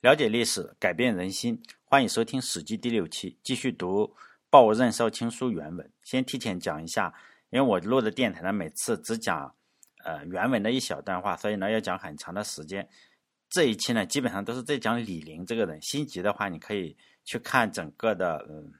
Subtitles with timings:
[0.00, 1.60] 了解历史，改变人心。
[1.84, 4.14] 欢迎收听《史记》第六期，继续读
[4.48, 5.92] 报任少卿书原文。
[6.04, 7.12] 先提前讲一下，
[7.50, 9.52] 因为我录的电台呢，每次只讲
[10.04, 12.88] 呃原文的一小段话，所以呢要讲很长的时间。
[13.50, 15.82] 这一期呢，基本上都是在讲李陵这个人。
[15.82, 18.72] 心急的话，你可以去看整个的嗯，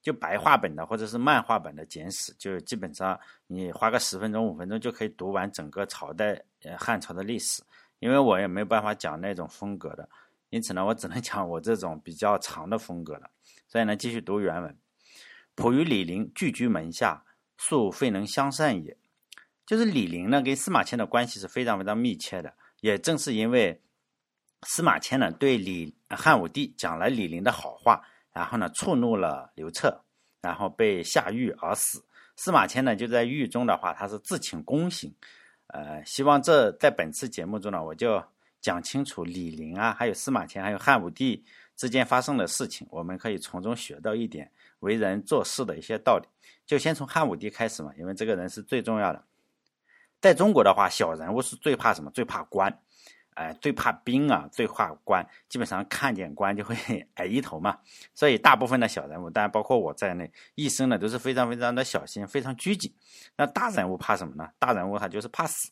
[0.00, 3.18] 就白话本的或者是漫画本的简史，就基本上
[3.48, 7.64] 你花个十分钟、五分钟就可以读完整个朝代呃汉朝的历史。
[7.98, 10.08] 因为我也没有办法讲那种风格的。
[10.56, 13.30] 因此呢，我只能讲我这种比较长的风格了。
[13.68, 14.74] 所以呢，继续读原文。
[15.54, 17.22] 普与李陵聚居门下，
[17.58, 18.96] 素非能相善也。
[19.66, 22.54] 就是李陵呢，跟司马迁的关系是非常非常密切的。
[22.80, 23.78] 也正是因为
[24.62, 28.02] 司马迁呢，对李汉武帝讲了李陵的好话，
[28.32, 29.94] 然后呢，触怒了刘彻，
[30.40, 32.02] 然后被下狱而死。
[32.36, 35.14] 司马迁呢，就在狱中的话，他是自请宫刑。
[35.66, 38.24] 呃，希望这在本次节目中呢，我就。
[38.66, 41.40] 讲清楚李陵啊，还有司马迁，还有汉武帝
[41.76, 46.26] 之间发生的事情，我们可以从中学到一点为人做事的一些道理。
[46.66, 49.24] 就先从汉武帝开始嘛，因为这个人是最重要的。
[50.20, 52.10] 在中国的话，小人物是最怕什么？
[52.10, 52.76] 最怕官，
[53.34, 55.24] 哎，最怕兵啊，最怕官。
[55.48, 56.74] 基本上看见官就会
[57.14, 57.78] 矮一头嘛。
[58.14, 62.92] 所以大部分的小人物，当然包括我在内，一生呢都是非常非常的小心，非常拘谨。
[63.36, 64.50] 那大人物怕什么呢？
[64.58, 65.70] 大人物他就是怕死。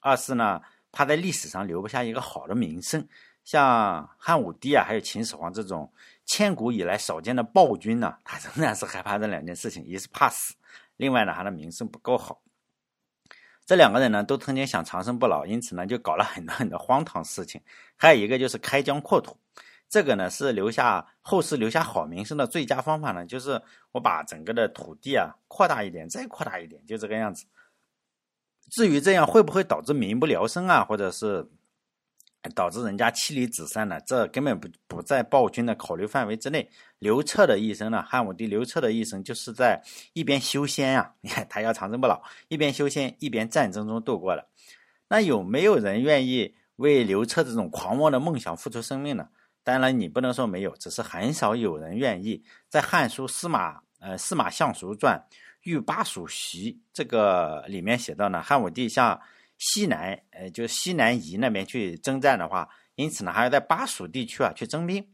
[0.00, 0.60] 二是呢。
[0.98, 3.06] 他在历史上留不下一个好的名声，
[3.44, 5.88] 像汉武帝啊，还有秦始皇这种
[6.26, 10.56] 千古以来少见的暴君呢，他仍然是害怕这两件事情：一是怕死，
[10.96, 12.42] 另外呢，他的名声不够好。
[13.64, 17.62] 这两个人呢，都曾经想长生不老，因此呢，就搞了很多很多荒唐事情。
[17.94, 19.36] 还有一个就是开疆扩土，
[19.88, 27.46] 这个呢是留下后世留下好名声的最佳方法呢，就是我把整个的土地啊扩大一点，再扩大一点，就这个样子。
[28.70, 31.46] 至于这样会不会导致民不聊生啊，或者是
[32.54, 34.00] 导致人家妻离子散呢？
[34.06, 36.68] 这根本不不在暴君的考虑范围之内。
[36.98, 44.46] 刘彻的一生呢，汉武帝刘彻的一生就是在一边修仙啊，你 看他要长生不老，一边修仙一边战争中度过的。
[45.08, 49.28] 那有没有人愿意为刘彻这种狂妄的梦想付出生命呢？
[49.64, 52.42] 当然，你不能说没有，只是很少有人愿意。
[52.68, 55.18] 在《汉书·司马呃司马相如传》。
[55.62, 59.20] 御巴蜀习这个里面写到呢，汉武帝向
[59.58, 65.04] 西南，呃，就是西南夷那边去征战的话，因此呢，还要在巴蜀地区啊去征兵。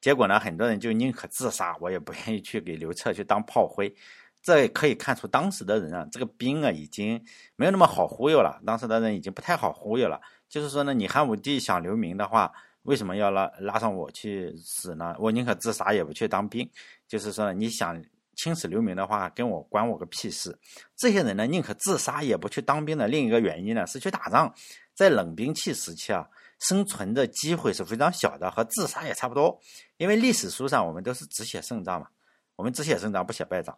[0.00, 3.94] 结果呢，很多人就宁可自杀，我也不愿意去给刘彻去当炮灰。
[4.42, 7.20] 这也可以看出当时的人啊，这个兵啊已经
[7.56, 8.60] 没有那么好忽悠了。
[8.66, 10.20] 当时的人已经不太好忽悠了。
[10.48, 15.16] 就是说呢，你汉武帝想留名的话，为什么要拉拉上我去死呢？
[15.18, 16.68] 我宁可自杀也不去当兵。
[17.08, 18.04] 就是说，你想。
[18.36, 20.56] 青史留名的话，跟我关我个屁事！
[20.94, 24.54] 这些人呢，宁可自杀也不去当兵的另一个原因呢，是去打仗。
[24.94, 29.60] 在冷兵器时期啊，生存的机会是非常小的，和自杀也差不多。
[29.96, 32.08] 因为历史书上我们都是只写胜仗嘛，
[32.54, 33.76] 我们只写胜仗不写败仗。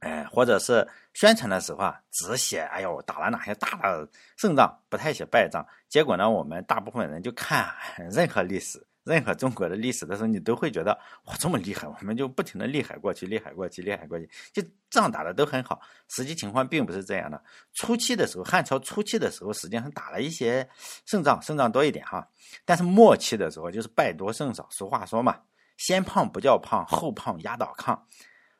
[0.00, 5.66] 哎，或者是宣传的时候啊，只写哎呦打了哪些大的胜仗，不太写败仗。
[5.88, 7.72] 结果呢，我们大部分人就看
[8.10, 8.86] 任何历史。
[9.06, 10.92] 任何中国的历史的时候，你都会觉得
[11.26, 15.80] 哇这么厉害，我们就不停的厉害过去，厉害过去，厉害过去，就仗打的都很好。
[16.08, 17.40] 实际情况并不是这样的。
[17.74, 20.68] 初期的时候，汉朝初期的时候，实际上打了一些
[21.04, 22.28] 胜仗，胜仗多一点哈。
[22.64, 24.68] 但是末期的时候，就是败多胜少。
[24.72, 25.38] 俗话说嘛，
[25.76, 27.96] 先胖不叫胖，后胖压倒炕。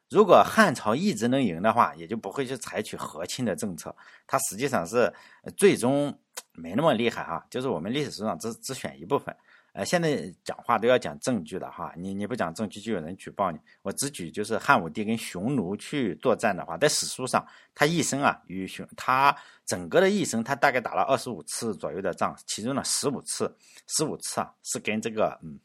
[0.09, 3.93] 如果汉朝一直能赢的话，也就不会去采取和亲的政策。
[4.29, 5.13] 它实际上是
[5.57, 6.17] 最终
[6.53, 9.37] 没那么厉害哈，就是我们历史书上只只选一部分。
[9.77, 13.59] 呃，现在讲话都要讲证据的哈，你你不讲证据就有人举报你。
[13.83, 19.37] 我只举就是汉武帝跟匈奴去作战的话，在史书上，他一生啊与匈他
[19.67, 23.55] 整个的一生，他大概打了二十五次左右的仗，其中呢十五次
[23.87, 25.61] 十五次啊是跟这个嗯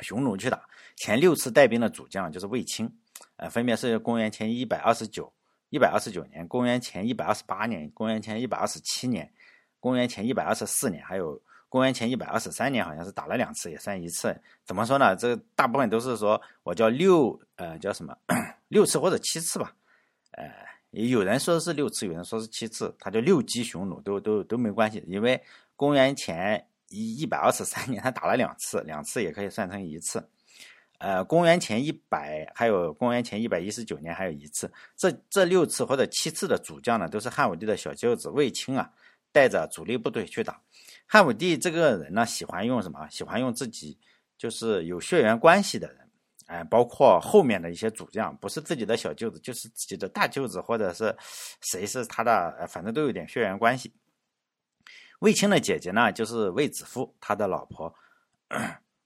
[0.00, 0.60] 匈奴去打，
[0.96, 2.92] 前六次带兵的主将就是卫青，
[3.36, 5.32] 呃，分别是公元前一百二十九、
[5.70, 9.32] 一百二十九年、公元前一百二十八年、公元前一百二十七年、
[9.78, 11.40] 公元前一百二十四年，还有。
[11.68, 14.34] 公元前一百二十三年，好像是打了两次，也算一次。
[14.64, 15.14] 怎么说呢？
[15.14, 18.16] 这大部分都是说我叫六，呃，叫什么
[18.68, 19.74] 六次或者七次吧。
[20.30, 20.50] 呃，
[20.90, 25.04] 有人说是六次，有人说是七次，他就六击匈奴，都都都没关系。
[25.06, 25.38] 因为
[25.76, 30.26] 公元前一一百二十三年他打了两次，两次也可以算成一次。
[30.98, 34.72] 呃，公元前一百还有公元前一百一十九年还有一次。
[34.96, 38.90] 这这六次或者七次的主将呢，都是汉武帝的小舅子卫青啊，
[39.30, 40.60] 带着主力部队去打。
[41.10, 43.08] 汉武帝这个人呢，喜欢用什么？
[43.08, 43.98] 喜欢用自己
[44.36, 46.10] 就是有血缘关系的人，
[46.46, 51.16] 哎，包括后面的一些主将，不是自己的小舅子，就是自己的大舅子，或者是
[51.62, 53.94] 谁是他的，反正都有点血缘关系。
[55.20, 57.92] 卫青的姐姐呢，就是卫子夫，他的老婆，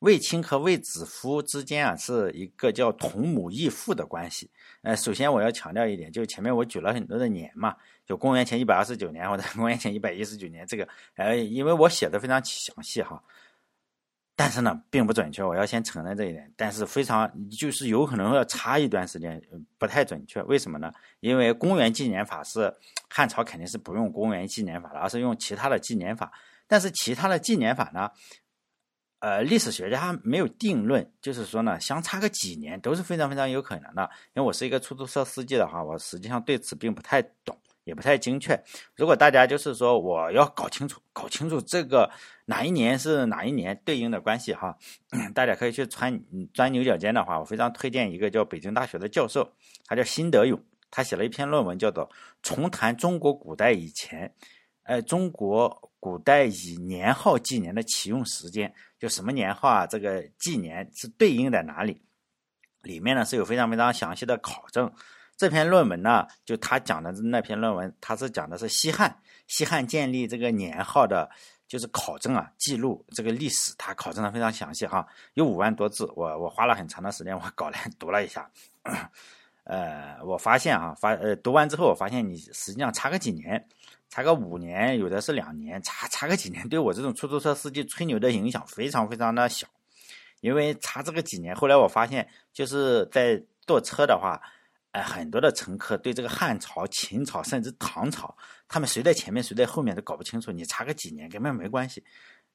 [0.03, 4.51] 卫青和卫子夫之间啊，是一个叫同母异父的关系。
[4.83, 13.23] 呃，首先我要强调一点，就是前面我举了很多的年嘛，就公元前一百二十九年或者公元前一百一十九年，这个，呃，因为我写的非常详细哈，
[14.35, 16.53] 但是呢，并不准确，我要先承认这一点。
[16.57, 19.41] 但是非常就是有可能要差一段时间，
[19.79, 20.43] 不太准确。
[20.43, 20.93] 为什么呢？
[21.21, 22.75] 因为公元纪年法是
[23.09, 26.33] 汉朝肯定是不用公元纪年法的，而是用其他的纪年法。
[26.67, 28.11] 但是其他的纪年法呢？
[29.23, 34.03] 呃，历史学家没有定论，就是说呢，相差个几年都是非常非常有可能的。
[34.35, 38.61] 因为我是一个出租车司机的话，我实际上对此并不太懂，也不太精确。
[38.97, 42.11] 如果大家就是说我要搞清楚，搞清楚这个
[42.47, 44.77] 哪一年是哪一年对应的关系哈，
[45.33, 46.21] 大家可以去穿
[46.53, 49.49] 钻牛角尖的话，我非常推荐一个叫北京大学的教授，
[49.87, 50.61] 他叫辛德勇，
[50.91, 52.09] 他写了一篇论文叫做
[52.43, 54.35] 《重谈中国古代以前》。
[54.85, 59.87] 呃，中国古代以年号纪年的启用时间，就什么年号啊？
[59.87, 62.03] 这个纪年是对应在哪里？
[62.83, 64.93] 里面呢是有非常非常详细的考证。
[65.37, 71.31] 这篇论文呢，就他讲的那篇论文，他是讲的是西汉，西汉建立这个年号的，
[71.69, 78.51] 就是考证啊，记录这个历史，他考证的非常详细哈，有五万多字，我我花了很长的时间，我搞来读了一下。
[79.65, 83.65] 呃，我发现啊，发呃读完之后，我发现你实际上差个几年。
[84.13, 89.67] 差个五年，有的是两年，差差个几年，对我这种出租车司机吹牛的影响非常非常的小，
[90.43, 94.39] 因为差这个几年，后来我发现就是在坐车的话，
[94.91, 98.37] 呃，很多的乘客对这个汉朝、秦朝甚至唐朝，
[98.69, 102.05] 他们谁在前面谁在后面都搞不清楚，你差个几年根本没关系。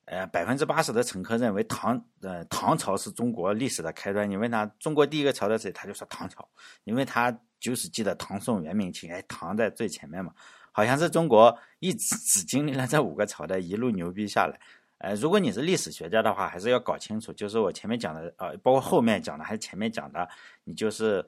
[0.06, 6.48] 呃，百分之八十的乘客认为唐呃唐朝是中国历史的开端，你问他中国第一个朝代谁，他就说唐朝，
[6.83, 10.31] 因为他就是记得唐宋元明清，哎，唐在最前面嘛。
[10.77, 14.59] 好像是中国一直只经历了这五个朝代，一路牛逼下来。
[15.00, 20.29] 呃，如果你是历史学家的话，还是要搞清楚，就是我前面讲的，呃，包括后面讲的，还是前面讲的，
[20.65, 21.27] 你就是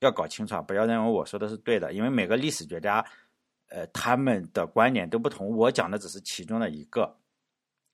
[0.00, 3.04] 要搞清楚啊，不要认为我说的是对的，因为每个历史学家，
[3.68, 7.16] 呃，他们的观点都不同，我讲的只是其中的一个。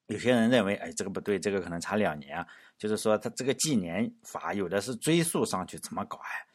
[0.07, 2.47] 有些人认为，哎，这个不对，这个可能差两年啊，
[2.79, 6.47] 就是说他这个纪年法有的是追溯上去，怎么搞哎？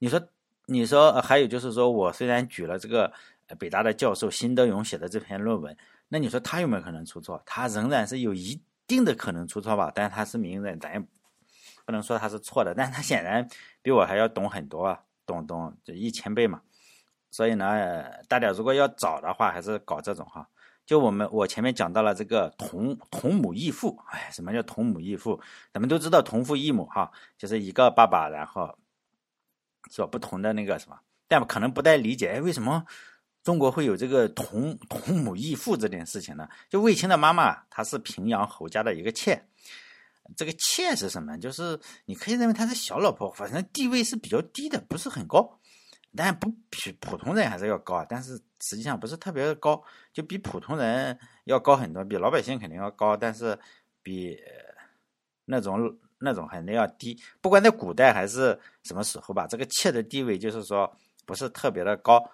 [0.00, 0.20] 你说，
[0.66, 3.10] 你说，还有就是说我虽然举了这个。
[3.54, 5.76] 北大的教授辛德勇写的这篇论文，
[6.08, 7.40] 那你说他有没有可能出错？
[7.46, 11.00] 他仍然是有一定的可能出错吧，但是他是名人，咱也
[11.84, 12.74] 不能说他是错的。
[12.74, 13.48] 但他显然
[13.82, 16.60] 比我还要懂很多啊，懂懂这一千倍嘛。
[17.30, 20.48] 所以呢，大家如果要找的话，还是搞这种哈。
[20.86, 25.40] 就我们我前面讲到了这个同同母异父，哎，什么叫同母异父？
[25.72, 28.78] 咱们都知道同父异母哈，就是一个爸爸，然后
[29.90, 30.96] 做不同的那个什么，
[31.26, 32.86] 但可能不太理解，哎，为什么？
[33.46, 36.48] 中国会有这个同同母异父这件事情呢？
[36.68, 39.40] 就卫青的妈妈，她是平阳侯家的一个妾。
[40.36, 41.38] 这个妾是什么？
[41.38, 45.60] 就是你可以认为她是小老婆，反正地位是比较低的，不是很高。
[46.16, 49.80] 但不比普通人还是要高，但是实际上不是特别的高，
[50.12, 53.56] 就比普通人要高很多，比老百姓肯定要高，但是
[54.02, 54.36] 比
[55.44, 57.16] 那种那种肯定要低。
[57.40, 60.92] 不管在古代还是什么时候吧，这个妾的地位就是说
[61.24, 62.28] 不是特别的高。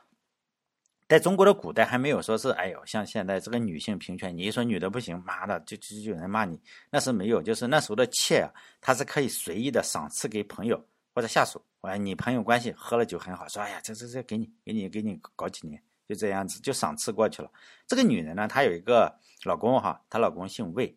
[1.13, 6.59] 在中国的古代还没有说是，哎呦，像现在这个女性平权，你一说女的不行，妈的，就就就有人骂你。
[6.89, 8.49] 那是没有，就是那时候的妾啊，
[8.81, 10.83] 她是可以随意的赏赐给朋友
[11.15, 11.63] 或者下属。
[11.83, 15.79] 哎，你朋友关系喝了酒很好，说哎呀，这这这给你，给你，给你搞几年，
[16.09, 17.51] 就这样子就赏赐过去了。
[17.87, 19.15] 这个女人呢，她有一个
[19.45, 20.97] 老公哈，她老公姓魏，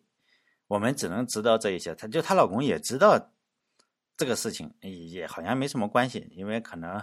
[0.66, 1.94] 我们只能知道这一些。
[1.94, 3.20] 她就她老公也知道
[4.16, 7.02] 这个事情，也好像没什么关系，因为可能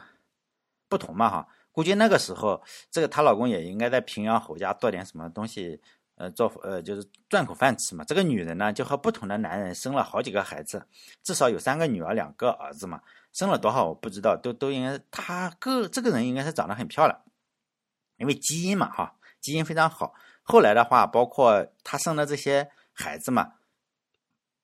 [0.90, 1.48] 不同嘛哈。
[1.74, 5.82] 估计那个时候，这个她老公也应该在平阳侯家做点什么东西，
[6.16, 8.06] 呃，做呃就是赚口饭吃嘛。
[8.06, 10.86] 这个女人呢，就和不同的男人生了好几个孩子，
[11.24, 13.02] 至少有三个女儿，两个儿子嘛。
[13.34, 17.20] 生了多少我不知道，都都应该她个这个人应该是长得很漂亮，
[18.18, 20.14] 因为基因嘛哈，基因非常好。
[20.44, 23.54] 后来的话，包括她生的这些孩子嘛，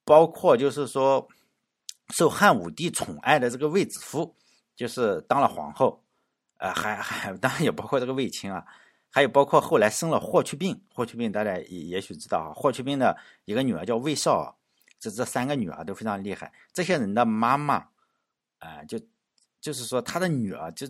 [0.05, 1.27] 包括就是说
[2.09, 4.35] 受汉武帝宠爱的这个卫子夫，
[4.75, 6.03] 就是当了皇后。
[6.59, 8.65] 呃，还还当然也包括这个卫青啊，
[9.09, 14.57] 还有包括后来生了霍去病，霍去病大家也也许知道啊，霍去病的一个女儿叫卫少，
[14.99, 16.51] 这这三个女儿都非常厉害。
[16.73, 17.75] 这些人的妈妈，
[18.59, 18.99] 啊，就
[19.59, 20.85] 就是说他的女儿，就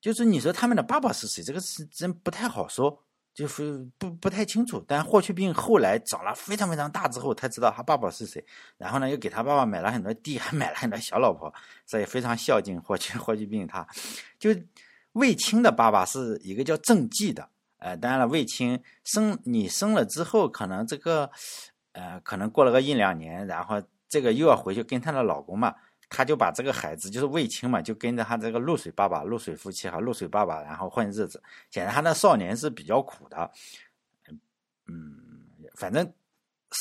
[0.00, 3.04] 就是你说他们的爸爸是谁，这个是真不太好说。
[3.38, 8.44] 就是不不太清楚，但霍去病后来长了非常非常大之后，他知道他爸爸是谁，
[8.76, 11.54] 然后呢又给他爸爸买了很多地，还买了很多小老婆，
[11.86, 13.64] 所以非常孝敬霍去霍去病。
[13.64, 13.86] 他
[14.40, 14.50] 就
[15.12, 21.30] 卫青的爸爸是一个叫郑季的，呃，当然了，卫青生你生了之后，可能这个
[21.92, 25.76] 呃，可能过了个一两年，然后这个又要回去跟她的老公嘛，
[26.08, 31.42] 他就把这个孩子就是卫青嘛，就跟着他这个露水爸爸、露水夫妻哈、露水爸爸，然后混日子。
[31.70, 33.50] 显然，他的少年是比较苦的。
[34.86, 35.18] 嗯，
[35.74, 36.10] 反正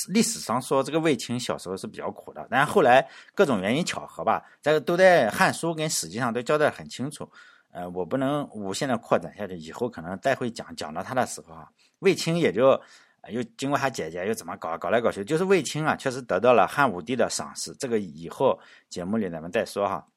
[0.10, 3.06] 历史上说这个卫青小时候是比较苦的，但是后来
[3.36, 7.30] 各种原因巧合吧，这个都在《汉书》跟《史记》上都交代很清楚。
[7.72, 11.70] 呃，我不能无限的扩展下去，以后可能再会讲讲到他的时候啊，
[12.00, 12.82] 卫青也就
[13.30, 17.74] 又经过他姐姐又怎么搞搞来搞去，就是卫青啊，确实得到了汉武帝的赏识。
[17.76, 20.08] 这个以后节目里咱们再说哈。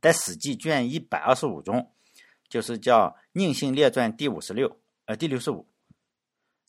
[0.00, 1.90] 在《史记》卷一百二十五中，
[2.48, 5.66] 就是叫《宁姓列传》第五十六，呃，第六十五，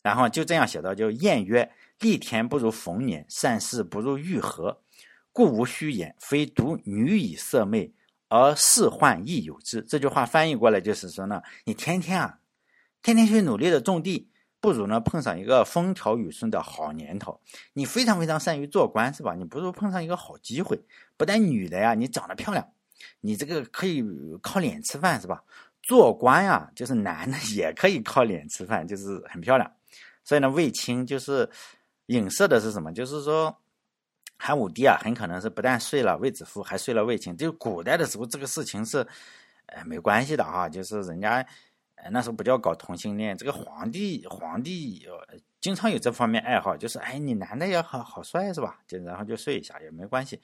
[0.02, 1.70] 然后就这样写到，就晏曰
[2.00, 4.80] ：“立田不如逢年，善事不如遇合，
[5.32, 7.92] 故无虚言，非独女以色媚。”
[8.30, 9.80] 而仕宦亦有之。
[9.80, 12.38] 这句话翻译过来就是说呢，你天天啊，
[13.02, 17.40] 天天去努力的种地，不如呢碰上一个风调雨顺的好年头。
[17.72, 19.34] 你非常非常善于做官，是吧？
[19.34, 20.80] 你不如碰上一个好机会。
[21.16, 22.66] 不但女的呀，你长得漂亮，
[23.20, 24.04] 你这个可以
[24.42, 25.42] 靠脸吃饭，是吧？
[25.82, 29.70] 做官呀，就是男的也可以靠脸吃饭，就是很漂亮。
[30.24, 31.48] 所以呢，卫青就是
[32.06, 32.92] 影射的是什么？
[32.92, 33.56] 就是说。
[34.40, 37.36] 汉武帝啊，很可能是不但睡了卫子夫，还睡了卫青。
[37.36, 39.04] 就古代的时候，这个事情是，
[39.66, 40.68] 呃，没关系的哈。
[40.68, 41.44] 就是人家，
[42.02, 43.36] 呃，那时候不叫搞同性恋。
[43.36, 45.06] 这个皇帝，皇帝
[45.60, 48.80] 经常有这方面爱好，就是哎，你男的也好好帅是吧？
[48.86, 50.40] 就然后就睡一下也没关系。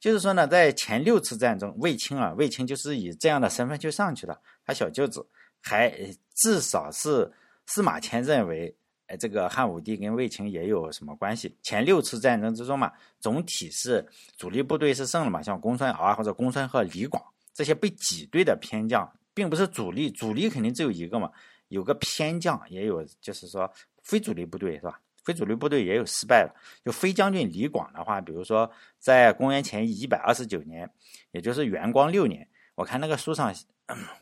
[0.00, 4.40] 就是说呢，在前六次战争，卫青啊，卫青就是以这样的身份就上去了。
[4.64, 5.26] 他小舅子
[5.60, 5.90] 还
[6.34, 7.32] 至少是
[7.66, 8.74] 司马迁认为。
[9.10, 11.56] 哎，这个汉武帝跟卫青也有什么关系？
[11.62, 17.24] 前六次战争之中嘛，总体是主力部队是胜了嘛，像公孙敖啊或者公孙贺、李广
[17.54, 21.30] 这些被挤兑的偏将，并不是主力，主力肯定只有一个嘛，
[21.68, 25.00] 有个偏将也有，就是说非主力部队是吧？
[25.22, 26.52] 非主力部队也有失败了。
[26.84, 28.68] 就飞将军李广的话，比如说
[28.98, 30.90] 在公元前一百二十九年，
[31.30, 33.54] 也就是元光六年，我看那个书上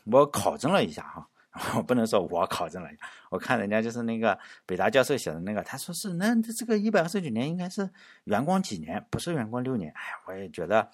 [0.05, 1.27] 我考证了一下哈。
[1.75, 2.89] 我不能说我考证了，
[3.31, 7.89] 我看人家就是那个北大教授写的那个，他说是那这个一百二十九年应该是
[8.25, 9.91] 元光几年，不是元光六年。
[9.95, 10.87] 哎呀，我也觉得，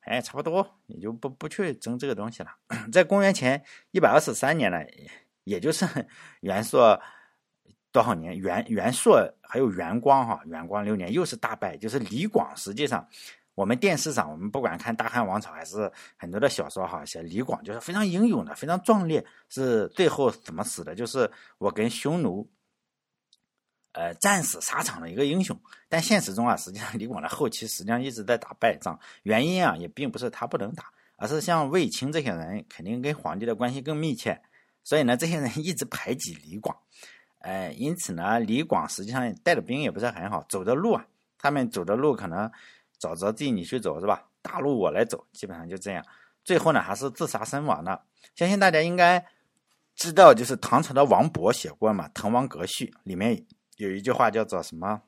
[0.00, 2.50] 哎，差不多，也就不不去争这个东西了。
[2.92, 4.78] 在公元前一百二十三年呢，
[5.44, 5.86] 也就是
[6.40, 7.00] 元朔
[7.92, 8.38] 多少年？
[8.38, 13.06] 元元朔还有元光哈，元光六年又是大败，就是李广实际上。
[13.56, 19.22] 我们电视上，我们不管看大汉王朝还是很多的小说哈，写李广就是非常英勇的，非常壮烈。
[19.50, 20.94] 是最后怎么死的？
[20.94, 22.48] 就是我跟匈奴，
[23.92, 25.58] 呃，战死沙场的一个英雄。
[25.88, 28.98] 但现实中啊，实际上李广的后期实际上一直在打败仗。
[29.22, 30.84] 原因啊，也并不是他不能打，
[31.16, 34.40] 而是像卫青这些人肯定跟皇帝的关系更密切，
[34.84, 36.76] 所以呢，这些人一直排挤李广。
[37.40, 41.06] 呃，因此呢，李广实际上带的兵也不是很好，走的路啊，
[41.38, 42.50] 他们走的路可能。
[43.00, 44.26] 沼泽地你去走是吧？
[44.42, 46.04] 大路我来走，基本上就这样。
[46.44, 48.04] 最后呢，还是自杀身亡了。
[48.34, 49.24] 相信大家应该
[49.96, 53.42] 知道，就是唐朝的王勃写过嘛，《滕王阁序》里面
[53.84, 55.00] 有一句话叫做什么？“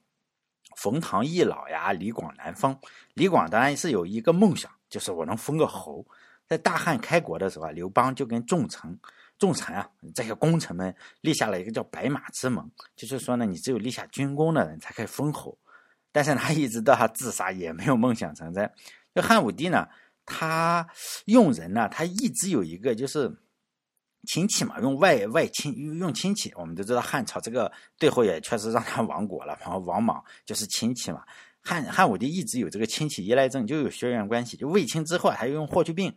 [0.77, 2.77] 冯唐易老呀，李广难封。”
[3.13, 6.07] 李广当然是有一个梦想，就是我能封个侯。
[6.49, 8.99] 在大汉开国的时候啊，刘邦就跟众臣、
[9.39, 15.59] 众臣啊这些功臣们立下了一个叫白马之盟，就是说呢，你只有立下军功的人才可以封侯。
[16.11, 18.71] 但是他一直到他自杀也没有梦想成真。
[19.15, 19.87] 就汉武帝呢，
[20.25, 20.87] 他
[21.27, 23.35] 用人呢，他一直有一个就是
[24.27, 26.53] 亲戚嘛，用外外亲用亲戚。
[26.57, 31.25] 我们都知道汉朝这个最后也确实让他亡国了，然后王莽就是亲戚嘛。
[31.61, 34.57] 汉汉武帝一直有这个亲戚依赖症，就有血缘关系。
[34.57, 36.15] 就卫青之后还用霍去病。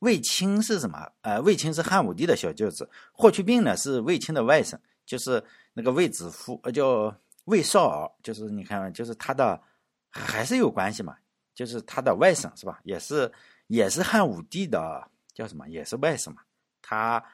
[0.00, 1.08] 卫青是什么？
[1.22, 5.42] 呃，卫青是汉武帝的小舅子，霍去病呢是卫青的外甥，就是
[5.74, 7.14] 那个卫子夫，呃叫。
[7.48, 9.58] 卫少儿就是你看，就是他的
[10.10, 11.16] 还是有关系嘛，
[11.54, 12.78] 就是他的外甥是吧？
[12.84, 13.32] 也是
[13.68, 15.66] 也是汉武帝的叫什么？
[15.70, 16.42] 也是外甥嘛。
[16.82, 17.24] 他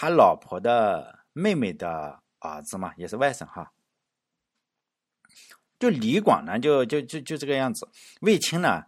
[0.00, 3.72] 他老婆的妹妹的儿子嘛，也是外甥哈。
[5.80, 7.88] 就李广呢，就就就就这个样子。
[8.20, 8.84] 卫青呢，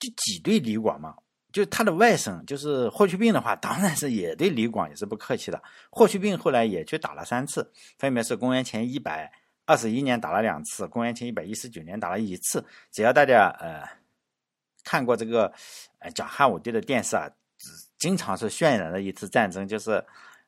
[0.00, 1.14] 就挤兑李广嘛。
[1.52, 5.62] 就他的外甥，就是霍去病的话，当然是也对李广也是不客气的。
[5.90, 9.32] 霍去病后来也去打了三次，分别是公元前一百
[9.64, 12.66] 二十一年打了两次，公元前一百一十九年打了一次。
[12.90, 13.88] 只要大家呃
[14.82, 15.52] 看过这个
[16.00, 17.30] 呃讲汉武帝的电视啊，
[18.02, 19.92] 经常是渲染的一次战争，就是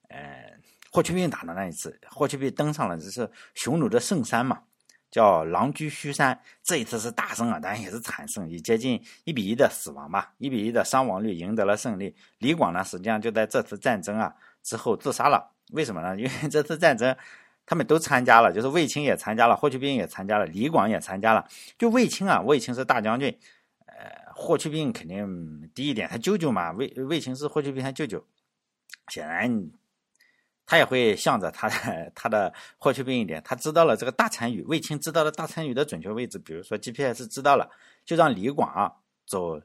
[0.08, 0.52] 呃
[0.90, 1.96] 霍去病打的那一次。
[2.10, 4.60] 霍去病登上了就是匈奴的圣山嘛。
[5.08, 12.12] 叫狼居胥山，这一次是大胜啊，当然也是惨胜，以接近一比一的死亡吧，一比一的伤亡率赢得了胜利。
[12.38, 14.34] 李广呢，实际上就在这次战争啊
[14.64, 15.52] 之后自杀了。
[15.70, 16.16] 为什么呢？
[16.20, 17.16] 因为这次战争
[17.64, 21.46] 他们都参加了，就是卫青也参加了，霍去病也参加了，李广也参加了。
[21.78, 23.38] 就卫青啊，卫青是大将军，
[24.34, 28.24] 霍去病肯定低一点，他舅舅嘛，卫卫青是霍去病他舅舅，
[29.08, 29.70] 显然
[30.66, 37.70] 他也会向着他的他的霍去病一点，他知道了这个大单于，卫青知道了大单于的准确位置，比如说 GPS 知道了，
[38.04, 38.92] 就让李广啊
[39.26, 39.60] 走。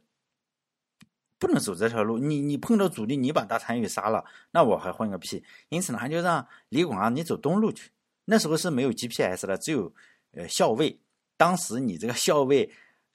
[1.41, 5.41] 不能走这条路，你你碰到阻力，你把大单于杀了，那我还混个屁。
[5.69, 7.91] 因此呢，他就让李广啊，你走东路去。
[8.25, 9.89] 那时候是没有 GPS 的，只有
[10.33, 10.99] 呃校尉。
[11.37, 12.69] 当时你这个校尉，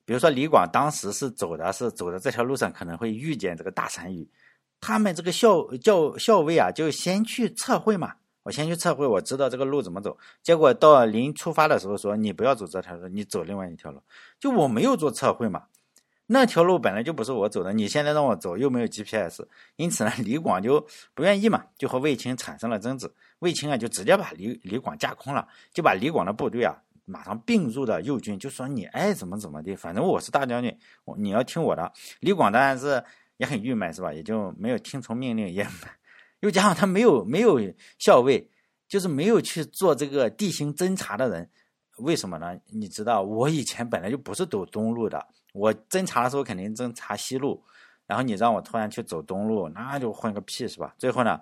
[0.05, 4.29] 比如说李广当时是走的是走的这条路上，可能会遇见这个大单于。
[4.81, 8.15] 他们这个校校校尉啊，就先去测绘嘛。
[8.43, 10.19] 我先去测绘，我知道这个路怎么走。
[10.43, 14.03] 结果到临出发的时候说，你不要走这条路，你走另外一条路。
[14.39, 15.63] 就我没有做测绘嘛。
[16.27, 19.43] 那条路本来就不是我走的，你现在让我走又没有 GPS，
[19.77, 23.11] 因此呢，李广就不愿意嘛，就和卫青产生了争执。
[23.39, 30.77] 卫青啊，就直接把李李广架空了，就把李广的部队啊马上并入的右军，就说你爱怎么怎么地，反正我是大将军，
[31.19, 31.93] 你要听我的。
[32.21, 33.03] 李广当然是
[33.37, 34.13] 也很郁闷，是吧？
[34.13, 35.67] 也就没有听从命令，也
[36.41, 37.61] 又加上他没有没有
[37.99, 38.51] 校尉，
[38.89, 41.51] 就是没有去做这个地形侦察的人。
[41.99, 42.59] 为什么呢？
[42.73, 47.63] 你知道，我以前本来就不是走东路的，我侦查的时候肯定侦查西路，
[48.07, 50.95] 然后你让我突然去走东路，那就混个屁是吧？
[50.99, 51.41] 最后呢，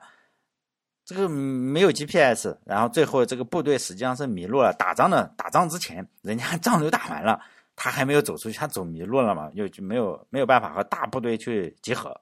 [1.05, 4.73] 这个没有 GPS，然后最后这个部队实际上是迷路了。
[4.75, 7.41] 打仗的打仗之前，人家 仗都打完了，
[7.77, 12.21] 他还没有走出去，他走迷路了嘛，又就没有没有办法和大部队去集合。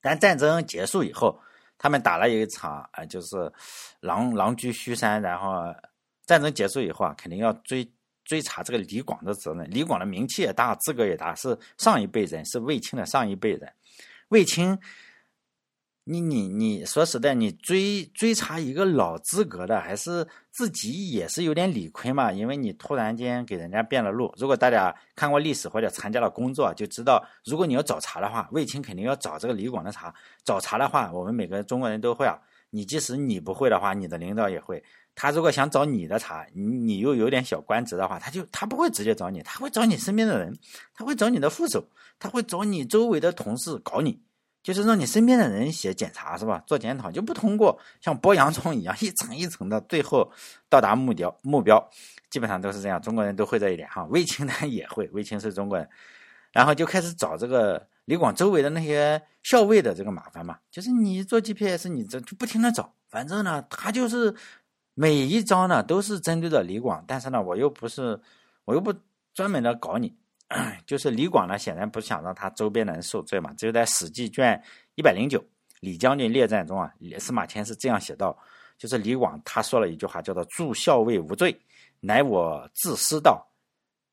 [0.00, 1.40] 但战争结束以后，
[1.76, 3.52] 他们打了一场，呃，就是
[4.00, 5.74] 狼狼居胥山，然后。
[6.28, 7.90] 战争结束以后啊，肯定要追
[8.22, 9.66] 追查这个李广的责任。
[9.70, 13.72] 李广的名气也大，资格也大，是上一辈人，是卫青的上一辈人。
[14.28, 14.78] 卫青，
[16.10, 22.32] 你你你说实在，你追追查一个老资格的，还是自己也是有点理亏嘛？
[22.32, 24.32] 因为你突然间给人家变了路。
[24.38, 30.14] 如果大家看过历史或者参加了工作，就知道，如果你要找茬的话，卫青肯定要找这个李广的茬。
[30.42, 32.38] 找茬的话，我们每个中国人都会啊。
[32.70, 34.82] 你即使你不会的话，你的领导也会。
[35.14, 40.56] 他如果想找你的茬，你你又有点小官职的话，他就他不会直接找你，他会找你身边的人，
[40.94, 41.86] 他会找你的副手，
[42.18, 44.22] 他会找你周围的同事搞你，
[44.62, 46.62] 就是让你身边的人写检查是吧？
[46.66, 50.30] 做检讨就不通过，像剥洋葱一样一层一层的，最后
[50.68, 51.90] 到达目标目标，
[52.30, 53.00] 基本上都是这样。
[53.00, 55.88] 中国人都会这一点哈，卫青呢 也会，卫青是中国人，
[56.52, 64.34] 然后就开始找这个李广周围的那些校尉的这个麻烦嘛，就是你做 GPS，你这就不停的找，反正呢他就是。
[65.00, 68.20] 每一招呢都是针对着李广，但是呢，我又不是，
[68.64, 68.92] 我又不
[69.32, 70.12] 专门的搞你，
[70.86, 73.52] 就是李广呢，显然不想让他周边的人受罪嘛。
[73.54, 74.62] 只有在《史记》卷
[74.94, 75.38] 一百零九
[75.80, 78.36] 《李将军列传》中啊，司马迁是这样写道：，
[78.78, 81.54] 就是李广他说了一句话，叫做“助校尉无罪，
[82.00, 83.46] 乃我自失道，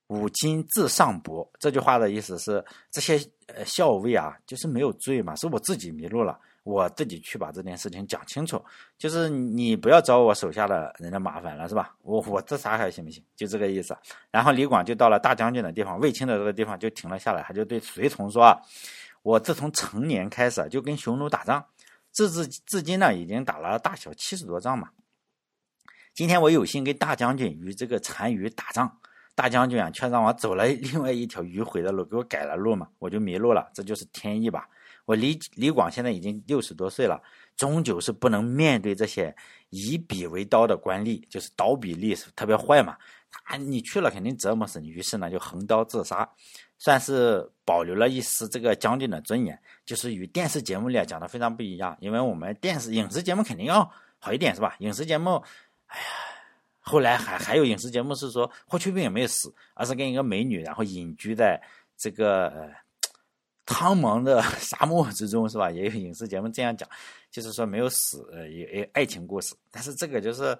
[0.07, 1.49] 吾今自上薄”。
[1.59, 3.17] 这句话的意思是，这些
[3.47, 6.39] 呃校尉啊，就是没有罪嘛，是我自己迷路了。
[6.65, 8.59] 我自己去把这件事情讲清楚，
[8.97, 11.95] 就是你不要找我手下的人的麻烦了，是吧？
[12.01, 13.23] 我我这啥还行不行？
[13.35, 13.95] 就这个意思。
[14.31, 18.57] 然后李广就到了大将军的地方，卫青的这个地方就停了下来，他就对随从说：“啊，
[19.21, 21.63] 我自从成年开始就跟匈奴打仗，
[22.11, 24.89] 至至至今呢，已经打了大小七十多仗嘛。
[26.15, 28.91] 今天我有幸跟大将军与这个单于打仗，
[29.35, 34.67] 大将军啊却让我走了另外一条迂回的路，给我改了路嘛，我就迷路了，这就是天意吧。”
[35.05, 37.21] 我李李广现在已经六十多岁了，
[37.55, 39.33] 终究是不能面对这些
[39.69, 42.97] 以笔为刀的官吏，就是刀笔吏是特别坏嘛。
[43.29, 46.27] 他你去了肯定折磨死你，于是呢就横刀自杀，
[46.79, 49.59] 算是保留了一丝这个将军的尊严。
[49.85, 53.87] 就是与电视节目里讲的非常不一样，因为我们电视影视节目肯定要
[54.17, 54.75] 好一点是吧？
[54.79, 55.35] 影视节目，
[55.87, 56.05] 哎呀，
[56.79, 61.61] 后来还还有影视节目是说霍去病也没有死，而是跟一个美女然后隐居在
[61.95, 62.71] 这个。
[63.65, 65.71] 苍茫的沙漠之中，是吧？
[65.71, 66.87] 也有影视节目这样讲，
[67.31, 69.55] 就是说没有死，呃，也爱情故事。
[69.71, 70.55] 但是这个就是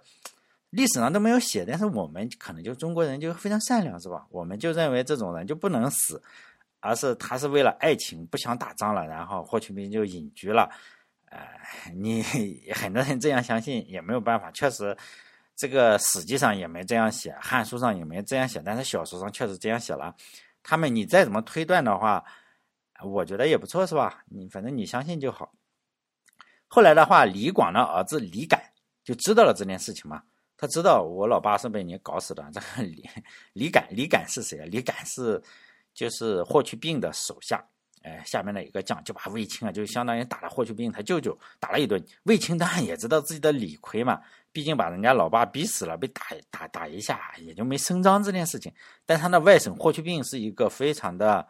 [0.71, 4.25] 历史上都没有写，但是我们可能就中国人就非常善良，是吧？
[4.31, 6.19] 我们就认为这种人就不能死，
[6.79, 10.67] 而是他是为了爱情不想打仗了，然后霍去病就隐居了。
[11.29, 11.39] 呃，
[11.93, 12.23] 你
[12.73, 14.97] 很多人这样相信也没有办法，确实
[15.55, 20.15] 这个史记上也没这样写，汉书上也没这样写，但是小说上确实这样写了。
[20.63, 22.25] 他们你再怎么推断的话。
[23.03, 24.23] 我觉得也不错，是吧？
[24.27, 25.51] 你反正你相信就好。
[26.67, 28.61] 后来的话，李广的儿子李敢
[29.03, 30.23] 就知道了这件事情嘛。
[30.57, 32.49] 他知道我老爸是被你搞死的。
[32.53, 33.07] 这个李
[33.53, 34.65] 李敢，李敢是谁啊？
[34.71, 35.41] 李敢是
[35.93, 37.61] 就是霍去病的手下，
[38.03, 42.01] 呃，下面的一个将就把卫青啊，就相当于打了霍去病他舅舅，打了一顿。
[42.23, 44.21] 卫青当然也知道自己的理亏嘛，
[44.53, 48.73] 毕竟把人家老爸逼死了，被打打打一下，也就没声张这件事情。
[49.05, 51.45] 但他的外甥霍去病是一个非常的，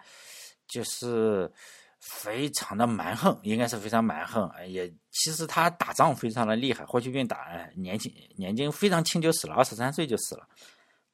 [0.68, 1.52] 就是
[2.00, 4.50] 非常的蛮横，应该是非常蛮横。
[4.68, 6.86] 也其实他打仗非常的厉害。
[6.86, 10.48] 霍去病打年轻年轻非常轻就死了，二十三岁就死了。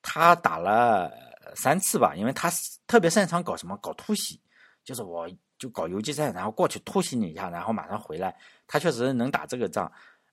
[0.02, 1.12] 他打了
[1.56, 2.52] 三次吧，因为他
[2.88, 4.42] 特别擅长搞什么搞突袭。
[4.84, 8.36] 就是我就搞游击战，然后过去突袭你一下，然后马上回来。
[8.66, 9.86] 他确实能打这个仗，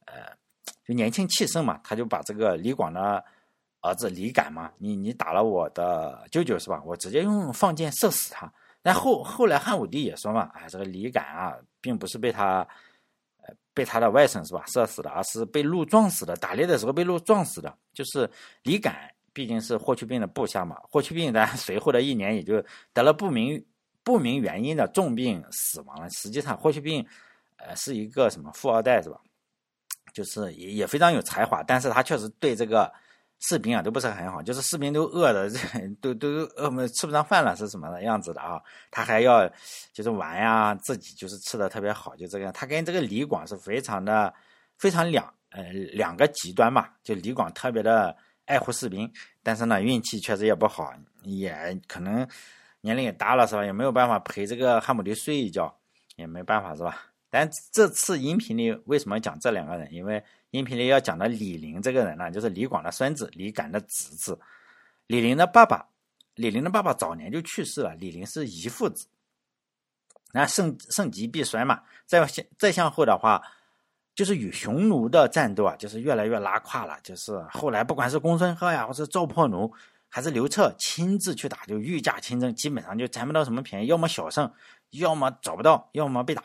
[0.06, 0.14] 呃，
[0.86, 1.78] 就年轻气盛嘛。
[1.84, 3.22] 他就把这个李广的
[3.82, 6.82] 儿子李敢嘛，你你打了我的舅舅是吧？
[6.82, 8.50] 我直接用放箭射死他。
[8.82, 12.66] 然后后来汉武帝也说嘛，哎，这个李敢啊，并不是被他
[13.42, 16.36] 呃被他的外甥是吧射死的，而是被鹿撞死的。
[16.36, 17.76] 打猎的时候被鹿撞死的。
[17.92, 18.30] 就是
[18.62, 23.64] 李敢毕竟是霍去病的部下嘛，霍去病在随后的一年也就得了不明。
[24.04, 26.08] 不明原因的重病死亡了。
[26.08, 27.06] 实际上，霍去病，
[27.56, 29.20] 呃，是一个什么富二代是吧？
[30.14, 32.90] 就是也也非常有才华，但是他确实对这个
[33.40, 35.50] 士兵啊都不是很好，就是士兵都饿的
[36.02, 38.60] 都都饿么吃不上饭了是什么的样子的啊？
[38.90, 39.48] 他还要
[39.92, 42.52] 就是玩呀，自己就是吃的特别好，就这样。
[42.52, 44.32] 他跟这个李广是非常的
[44.76, 46.88] 非常两呃两个极端嘛。
[47.02, 49.10] 就李广特别的爱护士兵，
[49.42, 52.28] 但是呢运气确实也不好，也可能。
[52.80, 53.64] 年龄也大了是吧？
[53.64, 55.76] 也没有办法陪这个汉武帝睡一觉，
[56.14, 57.06] 也没办法是吧？
[57.28, 59.92] 但这次音频里为什么讲这两个人？
[59.92, 64.38] 因为音频里要讲的李陵这个人呢，就是李广的孙子，李敢的侄子。
[65.06, 65.86] 李陵的爸爸，
[66.34, 67.94] 李陵的爸爸早年就去世了。
[67.96, 69.06] 李陵是遗父子，
[70.32, 71.82] 那盛盛极必衰嘛。
[72.06, 73.42] 再向再向后的话，
[74.14, 76.98] 就是与匈奴的战斗啊，就是越来越拉胯了。
[77.02, 79.72] 就是后来不管是公孙贺呀，或是赵破奴。
[80.10, 84.50] 还是刘彻亲自去打，就御驾亲征，基本上就占不到什么便宜，要么小胜，
[84.92, 86.44] 要么找不到，要么被打。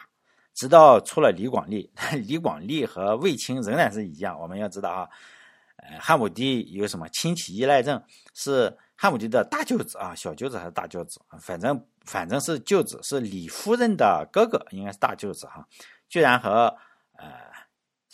[0.54, 1.92] 直到出了李广利，
[2.26, 4.40] 李广利和卫青仍然是一样。
[4.40, 5.10] 我们要知道啊，
[5.78, 8.02] 呃，汉武帝有什么亲戚依赖症？
[8.34, 11.20] 是汉武帝的大舅子啊，小舅子还是大舅子？
[11.40, 15.68] 反正反正是舅子，是李夫人的哥哥，应该是大舅子哈。
[16.10, 16.76] 居然和
[17.14, 17.54] 呃。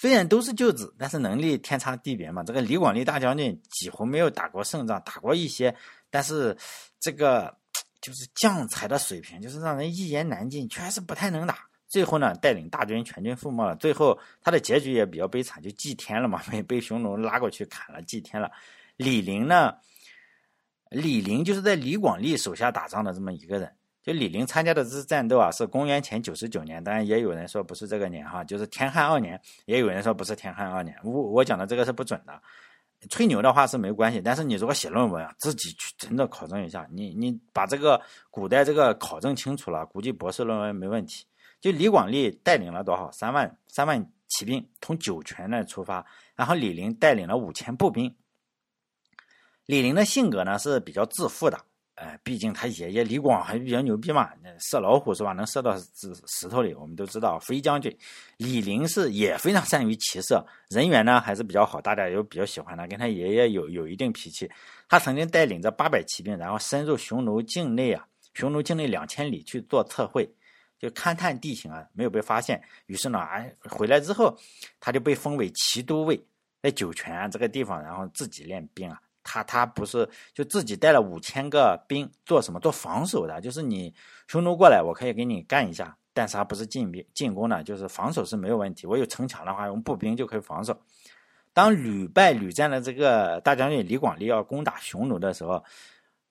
[0.02, 2.42] 虽然都是舅子，但是能力天差地别嘛。
[2.42, 5.76] 这个李广利大将军几乎没有打过胜仗，打过一些，
[6.10, 6.58] 但是
[7.02, 7.54] 这个
[8.00, 11.69] 就是将才的水平，就是让人一言难尽，确实不太能打。
[11.90, 13.76] 最后呢，带领大军全军覆没了。
[13.76, 18.50] 最后他的结局也比较悲惨，就祭天了嘛， 被被匈奴拉过去砍了，祭天了。
[18.96, 19.76] 李陵呢，
[20.90, 23.70] 李陵就是在李广利手下打仗的这么一个人。
[24.02, 30.96] 就李陵参加的这次战斗啊，是公元前九十九年，当然也有人说不是这个年哈，就是天汉二年，也有人说不是天汉二年。
[31.04, 32.42] 我我讲的这个是不准的，
[33.10, 41.26] 吹牛的话是没关系，但是你如果写论文啊，自己去真的考证一下，你你把这个古代这个考证清楚了，估计博士论文没问题。
[41.62, 48.16] 就李广利带领了多少三万三万骑兵从酒泉那出发，然后李陵带领了五千步兵。
[49.66, 51.60] 李陵的性格呢是比较自负的。
[51.96, 55.34] 哎，毕竟他爷爷李广还比较牛逼嘛，射老虎是吧？
[55.34, 56.74] 能射到石石头里。
[56.74, 57.94] 我们都知道，飞将军
[58.38, 64.50] 李陵是也非常善于骑射，人缘呢还是比较好，大家也比较喜欢他，跟他爷爷有有一定脾气。
[64.88, 70.34] 他曾经带领着八百骑兵，然后深入匈奴境内啊，匈奴境内两千里去做测绘，
[70.80, 72.60] 就勘探地形啊，没有被发现。
[72.88, 74.36] 于是呢，哎，回来之后，
[74.80, 76.20] 他就被封为骑都尉，
[76.64, 79.00] 在酒泉这个地方，然后自己练兵啊。
[79.22, 83.94] 他他不是就自己带了五千个兵做什么做防守的，就是你
[84.28, 88.88] 匈奴过来，我可以给你干一下，但是他不是进兵进攻的，就是防守是没有问题。
[88.88, 90.82] 我有城墙的话，用步兵就可以防守。
[91.54, 95.64] 当屡败屡战的这个大将军李广利要攻打匈奴的时候，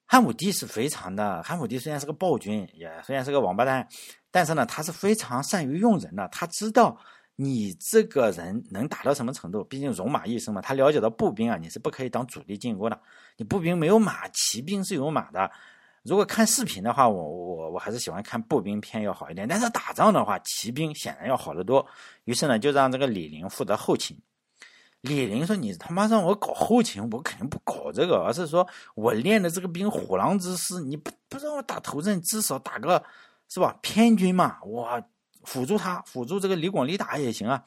[0.05, 1.41] 汉武帝是非常的。
[1.43, 3.87] 汉武帝虽然是个暴君，也虽然是个王八蛋，
[4.31, 6.97] 但是呢，他是非常善于用人的，他知道。
[7.41, 9.63] 你这个人能打到什么程度？
[9.63, 13.01] 毕竟戎马一生嘛，他了解到步兵啊，你是不可以当主力进攻的。
[13.37, 15.49] 你步兵没有马，骑兵是有马的。
[16.03, 19.47] 如果看视频的话，我我我还是喜欢看步兵片要好一点。
[19.47, 21.87] 但是打仗的话，骑兵显然要好得多。
[22.25, 24.19] 于是呢，就让这个李陵负责后勤。
[24.99, 33.01] 李陵说：“你他妈让我搞后勤，我肯定不搞这个，而是说我练的这个兵虎狼之师，你不不让我打头阵，至少打个
[33.49, 35.01] 是吧偏军嘛，我。”
[35.45, 37.63] 辅助他，辅助这个李广利打也行啊。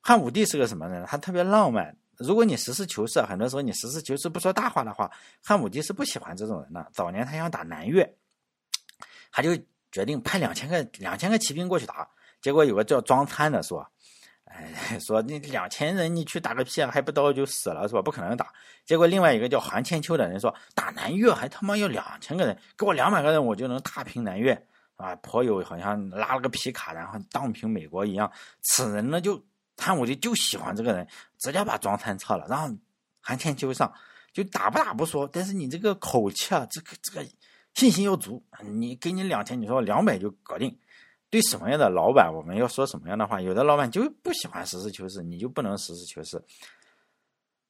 [0.00, 1.04] 汉武帝是个什么人？
[1.06, 1.94] 他特别浪漫。
[2.16, 5.08] 如果你实事求是，很多时候你实事求是不说大话的话，
[5.44, 6.84] 汉武帝是不喜欢这种人的。
[6.92, 8.10] 早年他想打南越，
[9.30, 9.50] 他就
[9.92, 12.08] 决定派两千个两千个骑兵过去打。
[12.40, 13.86] 结果有个叫庄参的说
[14.46, 18.00] ：“哎，说你两千人你去打个屁啊，还不到就死了是吧？
[18.00, 18.50] 不可能打。”
[18.86, 24.60] 结果另外一个叫韩千秋的人说：“打南越还他妈要两千个人，给我两百个人我就能踏平南越。”
[24.96, 28.30] 啊，颇有好像拉了个皮卡，然后荡平美国一样。
[28.62, 29.44] 此人呢，就
[29.76, 31.06] 汉武帝就喜欢这个人，
[31.38, 32.78] 直接把庄参撤了，让
[33.20, 33.92] 韩天秋上，
[34.32, 37.26] 就打不打不说，但是你这个口气啊，这个这个
[37.74, 38.42] 信心要足。
[38.62, 40.78] 你给你两千，你说两百就搞定。
[41.30, 43.40] 对什么样的老板，我们要说什么样的话？
[43.40, 46.40] 有的老板就不喜欢实事求是，你就不能实事求是。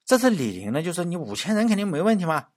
[0.05, 2.49] 这次李陵呢，就说你五千人肯定没问题吗？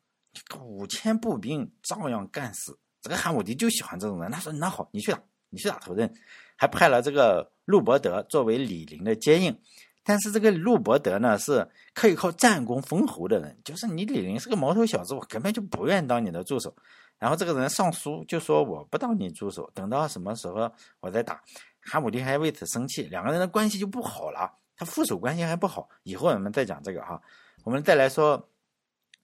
[0.60, 2.78] 五千步兵照样干死。
[3.08, 6.14] 这个汉武帝就喜欢这种人，他说那好，你去打，你去打头阵，
[6.58, 9.58] 还派了这个陆伯德作为李陵的接应。
[10.04, 16.76] 但是这个陆伯德呢，是可以靠战功封侯的人，就是你李陵是个毛头小子，我根本就不愿当你的助手。
[17.18, 21.42] 然后这个人上书就说我不当你助手，等到什么时候我再打。
[21.82, 24.54] 汉武帝还为此生气，两个人的关系就不好了。
[24.76, 27.22] 他副手关系还不好，以后我们再讲这个哈。
[27.64, 28.50] 我们再来说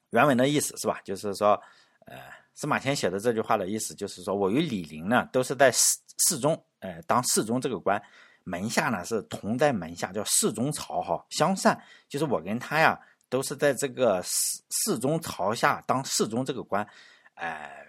[0.10, 1.00] 原文的意思是吧？
[1.04, 1.62] 就是说，
[2.08, 2.18] 呃，
[2.54, 8.02] 司马迁写的这句话的意思就是说，我与李陵呢都是在侍侍中，呃，当侍中这个官，
[8.44, 16.88] 门下呢是同在门下，叫侍中朝哈相善，就是我跟他呀都是在这个侍侍中朝下当侍中这个官，
[17.36, 17.84] 呃。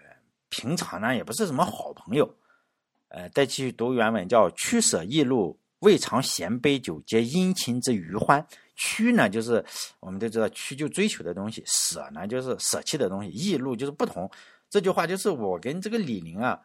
[0.49, 2.33] 平常呢也不是什么好朋友，
[3.09, 8.45] 呃，再继续读原文，叫“驱舍易路，未尝衔杯酒，皆殷勤之余欢。”
[8.77, 9.65] 屈呢，就是
[9.99, 14.29] 我们都知道，屈就追求的东西；舍呢，就是舍弃的东西；易路就是不同。
[14.69, 16.59] 这句话就是我跟这个李宁啊，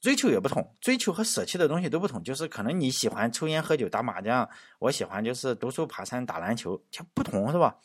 [0.00, 2.22] 追求也不同，追求和舍弃的东西都不同。
[2.22, 4.48] 就是可能你喜欢抽烟喝酒打麻将，
[4.78, 7.76] 我喜欢就是读书爬山打篮球，就不同是吧？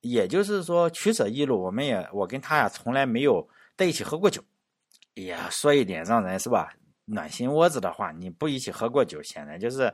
[0.00, 3.48] 也就是说，取舍易路，我们也我跟他呀，从来没有。
[3.76, 4.42] 在一起喝过酒，
[5.16, 6.72] 哎呀，说一点让人是吧
[7.04, 9.92] 暖心窝子的话，你不一起喝过酒，显然就是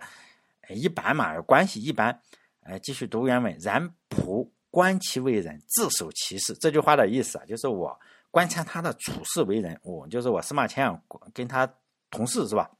[0.69, 2.21] 一般嘛，关系一般。
[2.61, 6.55] 呃，继续读原文，然仆观其为人，自守其事。
[6.55, 7.97] 这句话的意思啊，就是我
[8.31, 11.01] 观察他的处事为人，我就是我司马迁
[11.35, 11.71] 跟他
[12.11, 12.71] 同事是吧？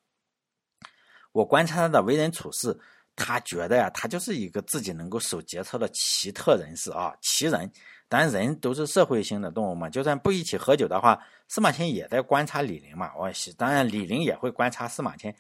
[1.33, 2.77] 我观察他的为人处事，
[3.15, 7.71] 他觉得呀，他就是一个自己能够守节操的奇特人士啊，奇人。
[8.09, 13.11] 但人都是社会性的动物嘛，就算不一起喝酒的话，司马迁也在观察李陵嘛。
[13.17, 15.35] 我当然李陵也会观察司马迁。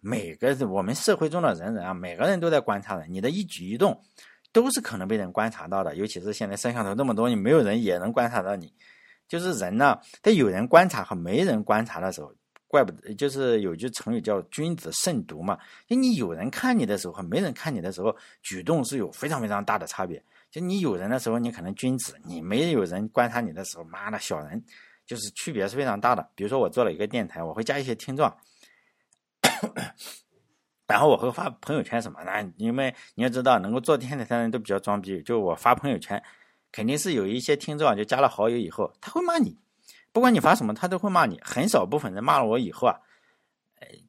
[0.00, 4.02] 每个我们社会中的人人啊，每个人都在观察人，你的一举一动
[4.54, 5.94] 都是可能被人观察到的。
[5.96, 8.72] 尤其是现在摄像头那么多，你没有人也能观察到你。
[9.26, 12.32] 就是人呢，在有人观察和没人观察的时候，
[12.68, 15.58] 怪不得就是有句成语叫“君子慎独”嘛。
[15.88, 20.22] 就你有人看你的时候和没人看你的时候，举动是有非常非常大的差别。
[20.50, 24.62] 就你有人的时候，你可能君子；你没有人观察你的时候，妈的小人，
[25.04, 26.24] 就是区别是非常大的。
[26.36, 28.32] 比如说，我做了一个电台，我会加一些听众，
[30.86, 32.50] 然后我会发朋友圈什么的。
[32.56, 36.22] 因为你要知道，能够做电台的人都比较装逼，就我发朋友圈，
[36.72, 39.56] 肯定是有一些听众啊就加了好友以后，他会骂你，
[40.12, 41.40] 不管你发什么，他都会骂你。
[41.42, 42.96] 很少部分人骂了我以后啊。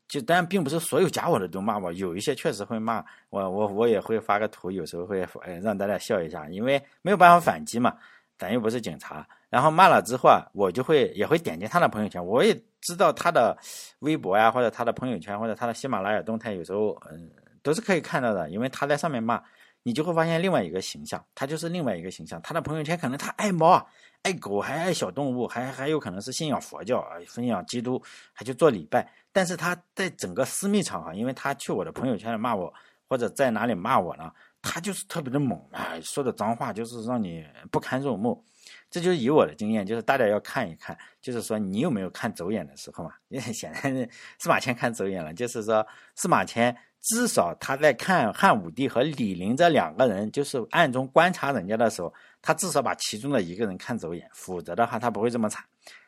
[0.08, 7.94] 就当然并不是所有加我的都骂我，有一些确实会骂我，我我也会发个图，有时候会呃让大家笑一下，因为没有办法反击嘛，
[8.38, 9.28] 咱又不是警察。
[9.50, 13.58] 然后骂了之后啊，我就会也会点击他的朋友圈，我也知道他的
[14.00, 17.32] 微博呀，或者他的朋友圈，或者他的喜马拉雅动态，有时候嗯
[17.64, 19.42] 都是可以看到的，因为他在上面骂，
[19.84, 22.42] 你就会发现另外一个形象，他就是另外一个形象。
[22.42, 23.88] 他的朋友圈可能他爱猫、
[24.24, 28.02] 爱狗，还爱小动物，还还有可能是信仰佛教啊，信仰基督，
[28.34, 29.10] 还去做礼拜。
[29.32, 32.74] 但是他在整个私密场合，因为他去我的朋友圈里骂我，
[33.08, 34.32] 或者在哪里骂我呢？
[34.66, 38.44] 他就是特别的猛啊，说的脏话就是让你不堪入目。
[38.90, 43.12] 这就是以我的经验，就是大家要看一看，就是说你有没有看走眼的时候嘛？
[43.28, 55.64] 因 为显然司马迁看走眼了，就是说司马迁至少他在看汉武帝和李陵这两个人，就是暗中观察人家的时候，他至少把其中的一个人看走眼，否则的话他不会这么惨。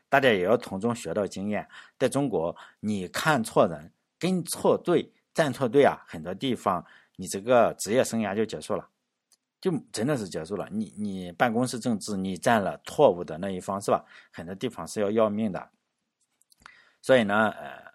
[0.09, 1.67] 大家也要从中学到经验。
[1.99, 6.83] 在中国，你看错人、跟错队、站错队啊，很多地方
[7.17, 8.88] 你这个职业生涯就结束了，
[9.60, 10.69] 就真的是结束了。
[10.71, 14.06] 你你办公室政治，你占了错误的那一方是吧？
[14.32, 15.69] 很多地方是要要命的。
[17.01, 17.91] 所以呢，呃，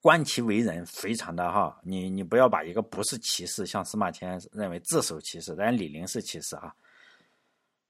[0.00, 6.74] 观其为人，非常的哈，你你不要把一个不是歧视，像司马迁认为自守其事，但李陵是歧视啊。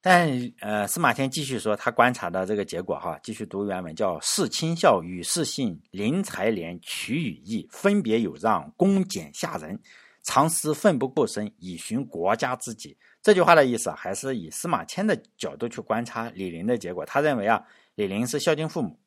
[0.03, 9.79] 但呃，司马迁继续说他观察的这个结果哈，继续读原文叫“事亲孝，与事信，临财廉，取与义，分别有让，恭俭下人，
[10.23, 17.05] 常思奋不顾身，以寻国家之计。”这句话的意思还是以司马迁的角度去观察李陵的结果。
[17.05, 17.63] 他认为啊，
[17.95, 18.99] 李陵是孝敬父母，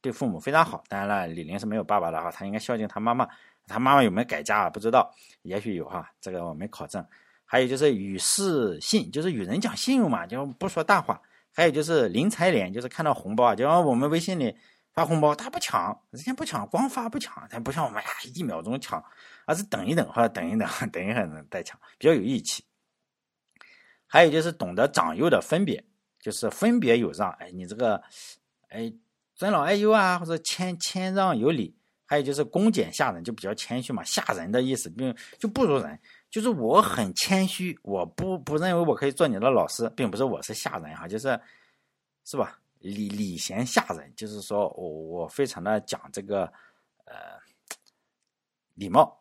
[0.00, 0.84] 对父母非常好。
[0.88, 3.28] 当然了，李陵是没有爸爸的哈，他应该孝敬他妈妈。
[3.68, 4.70] 他妈妈有没有改嫁啊？
[4.70, 7.04] 不知道，也许有哈，这个我没考证。
[7.44, 11.20] 还有就是与事信，就是与人讲信用嘛，就不说大话。
[11.52, 14.56] 还有就是临财脸，就是看到红包啊，就像我们微信里
[14.92, 19.04] 发红包他不抢，人家不抢，光发不抢，他不像我们呀，一秒钟抢，
[19.46, 22.62] 而是等一等或者等一等， 等一等再抢，比较有义气。
[24.06, 25.82] 还有就是懂得长幼的分别，
[26.20, 28.02] 就是分别有让，哎，你这个，
[28.68, 28.92] 哎，
[29.34, 31.74] 尊老爱幼啊，或者谦谦让有礼。
[32.08, 35.98] 还有就是恭俭下人，就比较谦虚嘛，下人的意思，并就不如人，
[36.30, 41.40] 就是我很谦虚，我不不认为我可以做你的老师，并不是我是下人哈，就是
[42.24, 42.60] 是吧？
[42.78, 46.44] 礼礼贤下人，就是说我我非常的讲这个
[47.06, 47.40] 呃
[48.74, 49.20] 礼貌，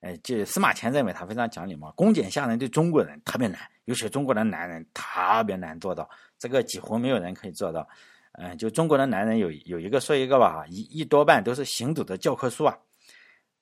[0.00, 7.86] 哎，就司马迁认为他非常讲礼貌，恭俭下人对中国人特别难，尤其中国的男人特别难做到，这个几乎没有人可以做到。
[8.32, 12.76] 嗯，就中国的男人有有一个说一个吧，一一多半都是行走的教科书啊。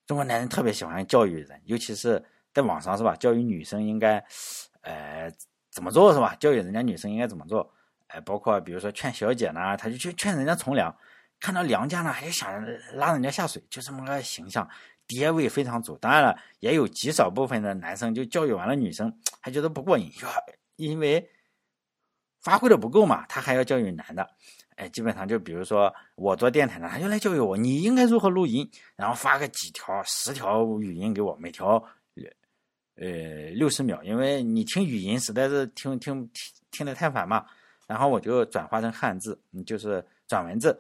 [0.07, 3.15] 中国男人特别喜欢教育人，尤其是在网上是吧？
[3.17, 4.23] 教育女生应该，
[4.83, 5.33] 呃，
[5.71, 6.35] 怎么做是吧？
[6.41, 7.73] 教育人家女生应该怎么做？
[8.09, 10.95] 哎，包括比如说劝小姐呢，他就去劝人家从良，
[11.41, 12.63] 看到良家呢，还想
[12.95, 14.69] 拉人家下水，就这么个形象，
[15.07, 15.97] 爹味非常足。
[15.99, 20.11] 当然了，也有极少部分的男生就教育完了女生，还觉得不过瘾，
[20.77, 21.29] 因为
[22.41, 24.29] 发挥的不够嘛，他还要教育男的。
[24.77, 31.75] 哎，基本上就比如说我做电台呢，他就来教育我，你应该如何录音，然后发个几条、十条语音给我，每条
[32.97, 37.47] 呃六十秒，因为你听语音实在是听听听听得太烦嘛，
[37.87, 40.77] 然后我就转化成汉字，就是转文字，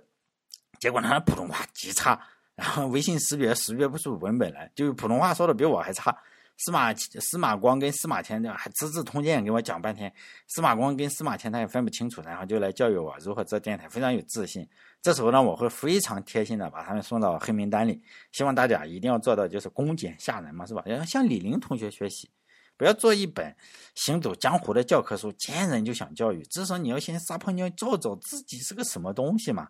[0.81, 2.21] 结果他普通话极差，
[2.55, 6.17] 然后微信识别识别不出文本来，就普通话说的比我还差。
[6.57, 10.13] 司马司马光跟司马迁的还《资治通鉴》给我讲半天，
[10.47, 14.65] 司马光跟司马迁他也分不清楚，然后就来教育我如何做电台，非常有自信。
[15.03, 20.85] 这时候呢，我会非常贴心的把他们送到黑名单里，希望大家一定要做到就是恭俭下人嘛，是吧？
[20.87, 22.31] 要向李林同学学习，
[22.77, 23.53] 不要做一本
[23.97, 29.67] 行走江湖的教科书，见人就想教育，至少你要先撒泡尿照照自己是个什么东西嘛，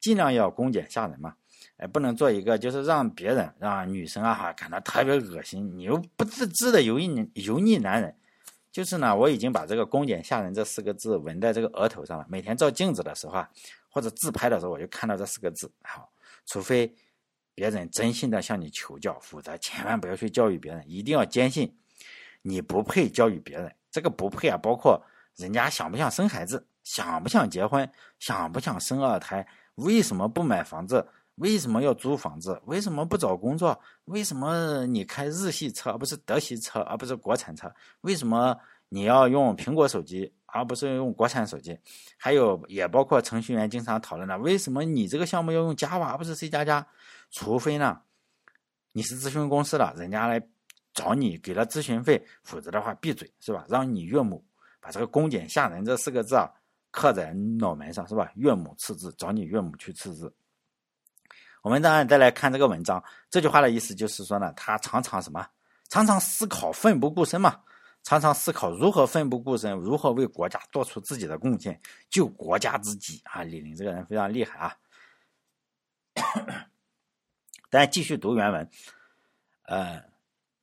[0.00, 1.34] 尽量要恭俭下人嘛。
[1.76, 8.16] 哎，不能做一个就是让别人让女生啊哈感到特别恶心，你又不自知的油腻油腻男人。
[8.70, 12.26] 就是呢，我已经把这个“公俭下人”这四个字纹在这个额头上了。
[12.28, 13.48] 每天照镜子的时候啊，
[13.88, 15.70] 或者自拍的时候，我就看到这四个字。
[15.82, 16.10] 好，
[16.44, 16.92] 除非
[17.54, 20.84] 别人真心的向你求教，否则千万不要去教育别人。
[20.88, 21.72] 一定要坚信
[22.42, 23.72] 你不配教育别人。
[23.92, 25.00] 这个不配啊，包括
[25.36, 29.46] 人家想不想生孩子，想不想结婚，想不想生二胎，
[29.76, 31.06] 为什么不买房子。
[31.36, 32.60] 为什么要租房子？
[32.66, 33.78] 为什么不找工作？
[34.04, 37.72] 为什么你开日系车而不是德系车，而不是国产车？
[38.02, 38.56] 为什么
[38.88, 41.76] 你要用苹果手机而不是用国产手机？
[42.16, 46.86] 还有，也包括程序员经常讨论的，为什么你这个项目要用 Java 而不是 C 加加？
[47.30, 48.00] 除非呢，
[48.92, 50.40] 你是咨询公司的，人家来
[50.92, 53.64] 找你给了咨询费，否则的话闭嘴，是吧？
[53.68, 54.44] 让你岳母
[54.80, 56.48] 把这个“公俭下人”这四个字啊
[56.92, 58.30] 刻在脑门上，是吧？
[58.36, 60.32] 岳母刺字，找你岳母去刺字。
[61.64, 65.46] 我们当然再来看这个文章，这句话的意思就是说呢，他常常什么，
[65.88, 67.58] 常常思考奋不顾身嘛，
[68.02, 73.42] 常常思考如何奋不顾身，如何为国家做出自己的贡献，救国家之急啊！
[73.44, 74.76] 李林这个人非常厉害啊。
[77.70, 78.70] 但继续读原文，
[79.62, 80.04] 呃，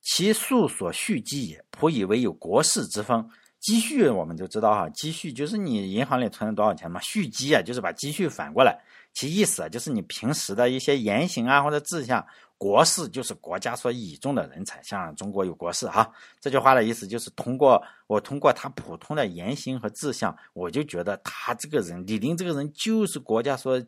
[0.02, 3.28] 其述所蓄积也，颇以为有国士之风。
[3.58, 8.80] 积蓄我们就知道哈，积蓄就是你银行里存了多少钱嘛，蓄积啊就是把积蓄反过来。
[9.14, 16.10] 其意思啊，就是你平时的一些言行啊，或者志向，国士就是国家所倚重的人才，像中国有国士哈。
[16.40, 23.78] 这句话的意思就是通过我通过他普通的言行和志向，我就觉得他这个人李林这个人就是国家所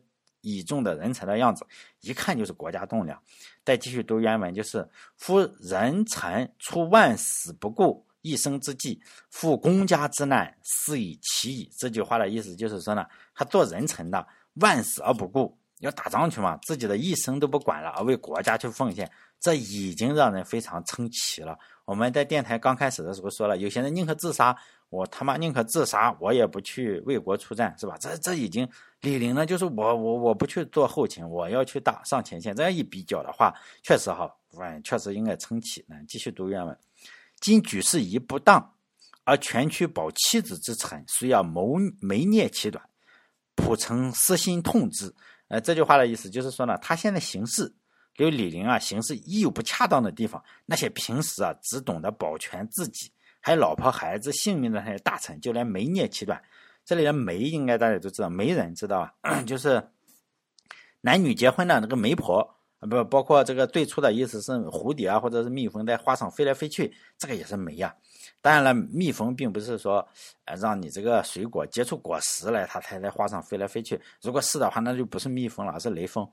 [0.41, 1.65] 倚重的人才的样子，
[2.01, 3.19] 一看就是国家栋梁。
[3.63, 11.71] 再继续读原文，就是夫人臣出万死不顾一生之计，负公家之难，是以其矣。
[11.75, 14.23] 这句话的意思就是说呢，他做人臣的。
[14.55, 16.57] 万死而不顾，要打仗去嘛？
[16.63, 21.57] 自己的一生都不管了，而为国家去奉献，这已经让人非常称奇了。
[21.85, 24.55] 我们在电台刚开始的时候说了，有些人宁可自杀，
[24.89, 27.95] 我他妈宁可自杀，我也不去为国出战，是吧？
[27.99, 28.67] 这这已经
[29.01, 32.55] 李陵呢，就是我我我不去做后勤，我要去打上前线。
[32.55, 35.85] 这样一比较的话，确实哈，嗯，确实应该称奇。
[35.89, 36.75] 嗯，继续读原文：
[37.39, 38.73] 今举事宜不当，
[39.25, 42.83] 而全区保妻子之臣，虽要谋谋逆其短。
[43.55, 45.13] 普成私心痛之，
[45.47, 47.73] 呃，这句话的意思就是说呢，他现在行事，
[48.13, 56.41] 给李陵啊，行事一有不恰当的地方，那些平时啊只懂得保全自己，还有老婆孩子性命的那些大臣，就连媒孽其短。
[56.83, 59.89] 这里的媒应该大家都知道，媒人知道啊， 就是
[61.01, 67.95] 男女结婚的那个媒婆，啊不包括这个最初的意思是蝴蝶啊，或者是蜜蜂在花上飞来飞去，这个也是美呀。
[68.41, 70.07] 当然了，蜜蜂并不是说
[70.43, 73.99] 呃让你这个水果结出果实来，它才在花上飞来飞去。
[74.21, 76.29] 如果是的话，那就不是蜜蜂了，而是雷锋。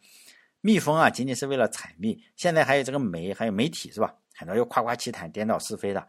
[0.61, 2.23] 蜜蜂啊，仅仅是为了采蜜。
[2.37, 4.15] 现在还有这个媒，还有媒体是吧？
[4.35, 6.07] 很多又夸夸其谈、颠倒是非的。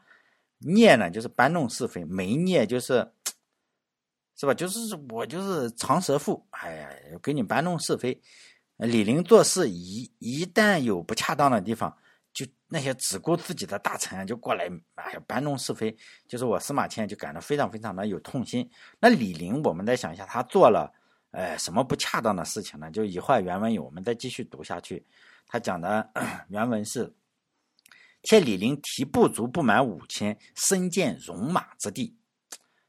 [0.60, 3.08] 孽呢，就是搬弄是非；媒孽就是，
[4.36, 4.54] 是吧？
[4.54, 4.80] 就是
[5.10, 6.90] 我就是长舌妇，哎呀，
[7.22, 8.20] 给你搬弄是非。
[8.78, 11.96] 李陵做事一一旦有不恰当的地方，
[12.34, 14.66] 就那些只顾自己的大臣就过来，
[14.96, 15.96] 哎呀，搬弄是非。
[16.28, 18.70] 就是我司马迁就感到非常非常的有痛心。
[19.00, 20.92] 那李陵，我们再想一下，他做了，
[21.32, 22.90] 呃，什么不恰当的事情呢？
[22.92, 25.06] 就以后原文有，我们再继续读下去。
[25.46, 26.12] 他讲的
[26.50, 27.14] 原文是：
[28.24, 32.18] 且李陵提不足不满五千，身见戎马之地，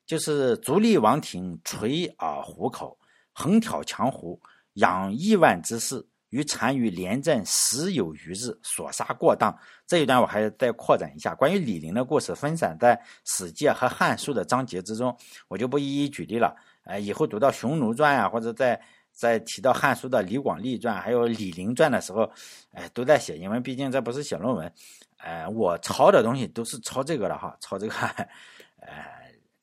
[0.07, 2.99] 就是足利王庭垂耳虎口，
[3.32, 4.41] 横挑强胡。
[4.75, 9.57] 养亿万之士，与单于连战十有余日，所杀过当。
[9.87, 15.16] 这一段我还是再扩展一下，关于李陵的故事，分散在《史记》和《汉书》的章节之中，
[15.49, 16.57] 我就不一一举例了。
[16.85, 18.81] 呃，以后读到《匈奴传》啊，或者在
[19.12, 22.29] 在提到《汉书》的《李广利传》还有《李陵传》的时候，
[22.72, 24.72] 哎，都在写，因为毕竟这不是写论文。
[25.18, 27.95] 呃，我抄的东西都是抄这个的哈，抄这个，
[28.81, 29.07] 呃，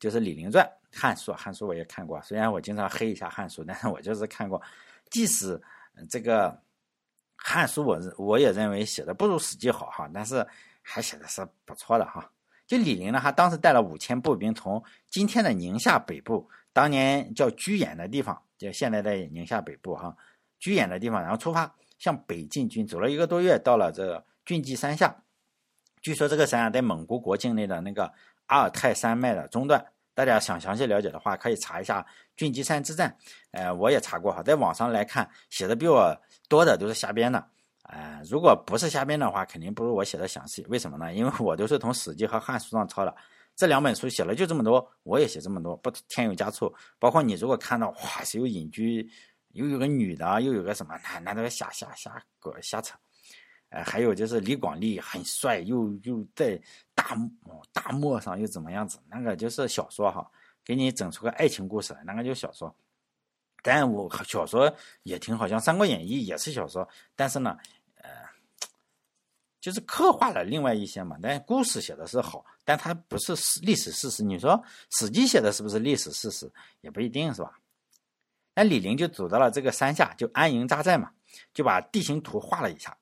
[0.00, 4.60] 就是《李陵传》《汉书》，《汉书》我也看过，虽然我经常黑一下《汉书》，但是我就是看过。
[5.10, 5.60] 即使
[6.08, 6.50] 这个
[7.36, 10.46] 《汉书》，我我也认为写的不如《史记》好哈，但是
[10.80, 12.30] 还写的是不错的哈。
[12.66, 20.16] 就李陵呢，他当时带了五千步兵，从今天的宁夏北部，当年叫居延的地方，就现在的宁夏北部哈，
[20.58, 25.14] 居延的地方，然后出发向北进军，走了一个多月，到了这个郡记山下。
[26.00, 28.10] 据说这个山啊，在蒙古国境内的那个
[28.46, 29.91] 阿尔泰山脉的中段。
[30.14, 32.04] 大家想详细了解的话，可以查一下
[32.36, 33.16] 俊基山之战。
[33.52, 36.16] 呃，我也查过哈，在网上来看，写的比我
[36.48, 37.44] 多的都是瞎编的。
[37.84, 40.64] 呃，如果不是瞎编的话，肯定不如我写的详细。
[40.68, 41.12] 为什么呢？
[41.12, 43.14] 因为我都是从《史记》和《汉书》上抄的。
[43.54, 46.74] 这两本书写了就这么多，我也写这么多，不添油加醋。
[46.98, 49.06] 包括你如果看到哇，谁有隐居，
[49.52, 52.96] 又有个女的，又有个什么，那那都瞎瞎瞎搞瞎扯。
[53.72, 56.60] 呃，还有就是李广利很帅，又又在
[56.94, 57.16] 大
[57.72, 58.98] 大漠上又怎么样子？
[59.08, 60.30] 那个就是小说哈，
[60.62, 62.74] 给你整出个爱情故事来，那个就小说。
[63.62, 64.70] 但我小说
[65.04, 67.56] 也挺好，像《三国演义》也是小说，但是呢，
[67.94, 68.10] 呃，
[69.58, 71.16] 就是刻画了另外一些嘛。
[71.22, 74.22] 但故事写的是好，但它不是历史事实。
[74.22, 74.50] 你说
[74.98, 76.52] 《史记》写的是不是历史事实？
[76.82, 77.58] 也不一定是吧。
[78.54, 81.10] 那李陵就走到了这个山下，就安营扎寨嘛，
[81.54, 82.94] 就把地形图画了一下，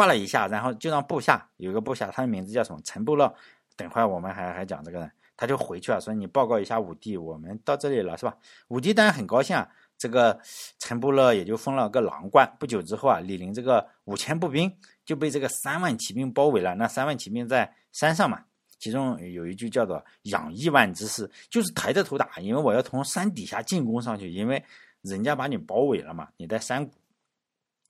[0.00, 2.80] 画了一下，然后就让部下有一个部下，他的名字叫什么？
[2.82, 3.30] 陈部乐。
[3.76, 8.34] 等会儿我们还还讲这个人，他就回去了，说你报告一下武帝，我们到这里了，是吧？
[8.68, 9.68] 武帝当然很高兴啊。
[9.98, 10.40] 这个
[10.78, 12.50] 陈部乐也就封了个郎官。
[12.58, 14.74] 不久之后啊，李陵这个五千步兵
[15.04, 16.74] 就被这个三万骑兵包围了。
[16.74, 18.42] 那三万骑兵在山上嘛，
[18.78, 24.62] 其中有一句叫做“养亿万之势”，就是抬着头打，因为我要从山底下进攻上去，因为
[25.02, 26.92] 人家把你包围了嘛，你在山谷。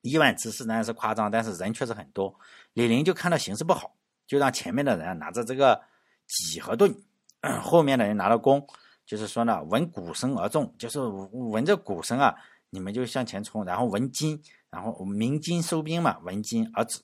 [0.02, 2.34] 亿万之士当然是夸张，但是人确实很多。
[2.72, 3.94] 李陵就看到形势不好，
[4.26, 5.80] 就让前面的人拿着这个
[6.26, 6.94] 戟和盾，
[7.62, 8.66] 后面的人拿着弓，
[9.04, 12.34] 就是说呢，闻鼓声而众，就是闻着鼓声啊，
[12.70, 13.64] 你们就向前冲。
[13.64, 14.40] 然后闻金，
[14.70, 17.00] 然后鸣金收兵嘛，闻金而止。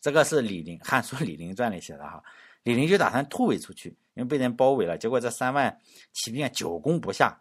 [0.00, 2.22] 这个是李陵《汉书·李陵传》里写的哈。
[2.62, 4.96] 李陵就打算突围出去，因为被人包围了。
[4.96, 5.78] 结果这三万
[6.12, 7.38] 骑兵啊，久攻不下。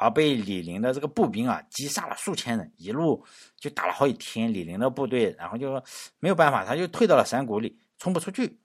[0.00, 3.24] 而被李陵的这个步兵啊击杀了数千人，一路
[3.56, 4.52] 就打了好几天。
[4.52, 5.82] 李陵的部队，然后就说
[6.20, 8.56] 没有办法，他就退到了山谷里，冲不出去。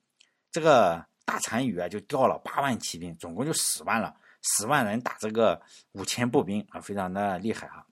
[0.52, 4.16] 这个大单于啊，就调了八万骑兵，总共就十万了。
[4.44, 5.60] 十万人打这个
[5.94, 7.84] 五千步兵啊，非常的厉害啊！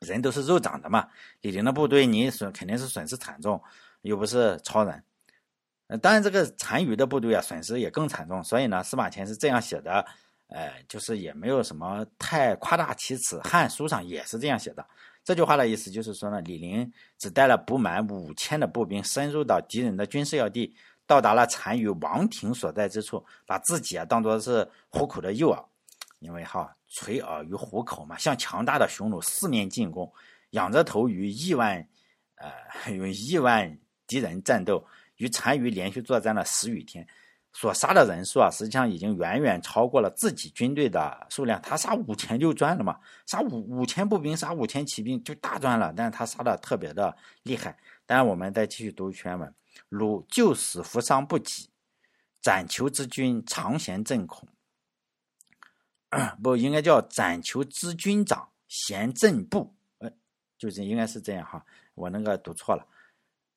[0.00, 1.08] 人都是肉长的嘛，
[1.40, 3.62] 李陵的部队你损肯定是损失惨重，
[4.02, 5.02] 又不是超人。
[5.86, 8.44] 呃，当然这个单于的部队啊，损失也更惨重。
[8.44, 10.04] 所以呢，司马迁是这样写的。
[10.50, 14.84] 哎，就是也没有什么太夸大其词，《汉书》上也是这样写的。
[15.22, 20.74] 这句话的意思就是说呢，李陵只带了不满五千的步兵，深入到敌人的军事要地，
[21.06, 25.64] 到达了单于王庭所在之处，把自己啊当做是虎口的诱饵，
[26.18, 30.12] 因为哈垂耳于虎口嘛，向强大的匈奴四面进攻，
[30.50, 31.86] 仰着头与亿万，
[32.34, 32.50] 呃，
[32.90, 33.78] 与亿万
[34.08, 34.84] 敌人战斗，
[35.18, 37.06] 与单于连续作战了十余天。
[37.52, 41.60] 所杀的人数啊，实际上已经远远超过了自己军队的数量。
[41.62, 45.92] 他杀五千就赚了嘛，杀五五千步兵，杀五千骑兵就大赚了。
[45.96, 47.76] 但是他杀的特别的厉害。
[48.06, 49.52] 当然，我们再继续读全文：
[49.88, 51.68] 鲁救死扶伤不及，
[52.40, 54.48] 斩求之军常贤震恐。
[56.42, 60.10] 不应该叫斩求之军长贤正部，呃，
[60.58, 61.64] 就是应该是这样哈。
[61.94, 62.86] 我那个读错了。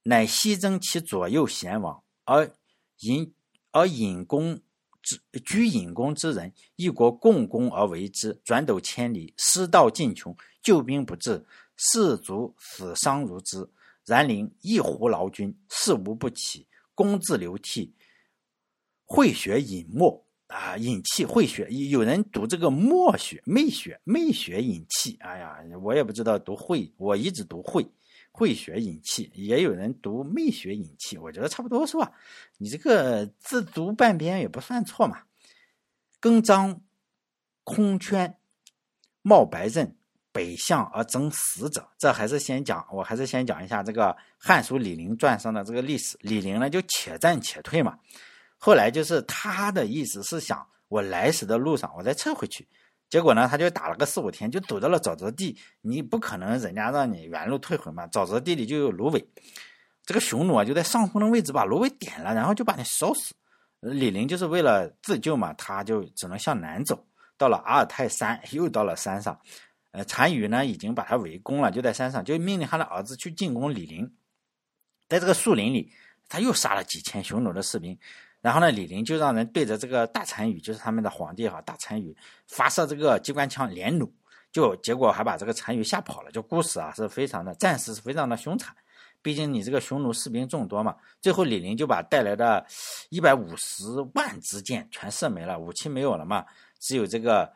[0.04, 2.52] 乃西征其左右贤王，而
[3.00, 3.34] 引
[3.74, 4.58] 而引弓
[5.02, 11.46] 之居引弓之人，一国共攻而为之，转斗千里，失道尽穷，救兵不至，
[11.76, 13.68] 士卒死伤如织。
[14.06, 17.94] 然陵一胡劳军，事无不起，弓自流涕，
[19.06, 20.78] 会血饮沫啊！
[20.78, 25.18] 饮气会血，有人读这个墨血、媚血、媚血饮气。
[25.22, 27.86] 哎呀，我也不知道读会，我一直读会。
[28.36, 32.12] 会学引气，也有人读媚血引气，我觉得差不多是吧？
[32.58, 35.22] 你这个字读半边也不算错嘛。
[36.20, 36.82] 更张
[37.64, 38.36] 空圈，
[39.22, 39.96] 冒白刃，
[40.32, 41.88] 北向而征死者。
[42.00, 44.06] 这还是先讲，我还是先讲一下这个
[44.40, 46.18] 《汉书·李陵传》上的这个历史。
[46.22, 48.00] 李陵呢，就且战且退嘛。
[48.58, 52.68] 后来就是他的意思是想，我来时的路上，我再撤回去。
[53.10, 55.56] 结果呢，他就打了个四五天，就堵到了沼泽地。
[55.82, 58.08] 你不可能人家让你原路退回嘛？
[58.08, 59.24] 沼泽地里就有芦苇，
[60.04, 63.36] 这个匈奴啊就在上风的位置把芦苇点了，然后就把你烧死。
[63.82, 67.06] 李陵就是为了自救嘛，他就只能向南走，
[67.38, 69.40] 到了阿尔泰山，又到了山上。
[69.92, 74.12] 呃，单于呢已经把他围攻了，就在山上，就命令他的儿子去进攻李陵。
[75.08, 75.92] 在这个树林里，
[76.28, 77.96] 他又杀了几千匈奴的士兵。
[78.44, 82.14] 然后呢，李陵就让人对着这个大单于，就是他们的皇帝哈，大单于
[82.46, 84.12] 发射这个机关枪连弩，
[84.52, 86.30] 就结果还把这个单于吓跑了。
[86.30, 88.76] 就故事啊是非常的，战事是非常的凶残。
[89.22, 92.66] 毕竟你这个匈奴士兵众多嘛，最后李陵就把带来的
[93.08, 96.46] 一百五十万支箭全射没了，武器没有了嘛，
[96.80, 97.50] 只有这个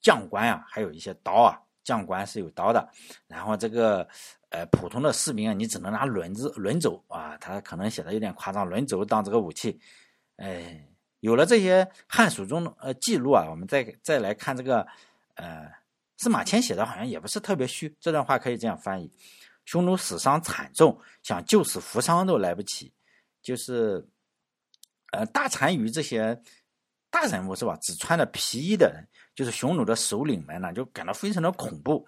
[0.00, 2.88] 将官啊，还有一些刀啊，将官是有刀的。
[3.26, 4.08] 然后这个
[4.48, 9.78] 呃普通的士兵啊，你只能拿轮子轮轴啊，他可能写的有点夸张，轮轴当这个武器。
[10.36, 10.88] 哎，
[11.20, 14.86] 有了这些汉书中的呃记录啊，我们再再来看这个，
[15.34, 15.70] 呃，
[16.16, 17.94] 司马迁写的好像也不是特别虚。
[18.00, 19.10] 这段话可以这样翻译：
[19.64, 22.92] 匈奴死伤惨重，想救死扶伤都来不及。
[23.42, 24.06] 就是，
[25.12, 26.40] 呃，大单于这些
[27.10, 27.78] 大人物是吧？
[27.82, 32.06] 只穿着皮衣的人，就是匈奴的首领们呢，就感到非常的恐怖。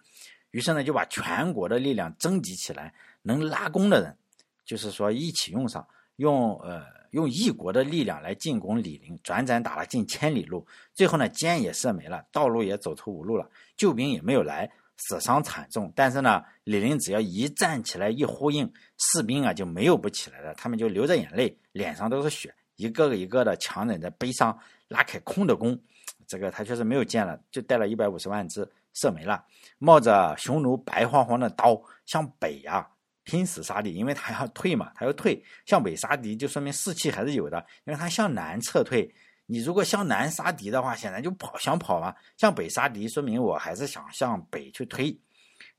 [0.50, 4.16] 于是呢，就把全国的力量征集起来，能拉弓的人，
[4.64, 5.86] 就是说一起用上，
[6.16, 6.96] 用呃。
[7.12, 15.90] 用一国的力量来进攻李陵，转转打了近千里路，最后呢箭也射没了，道路也走投无路了，救兵也没有来，死伤惨重。
[15.96, 24.58] 但是呢，李陵只要一站起来一呼应，士兵啊就没有不起来的，他们就流着眼泪，脸上都是血，一个个一个的强忍着悲伤，
[24.88, 25.78] 拉开空的弓。
[26.26, 29.42] 这个他确实没有箭了，就带了一百五十万支，射没了，
[29.78, 32.86] 冒着匈奴白晃晃的刀向北呀。
[33.26, 37.58] 拼死杀敌，因为他要退嘛，他要退向北杀敌，就说明士气还是有的。
[37.84, 39.12] 因为他向南撤退，
[39.46, 42.14] 你如果向南杀敌的话，显然就跑想跑嘛。
[42.36, 45.20] 向北杀敌，说明我还是想向北去推。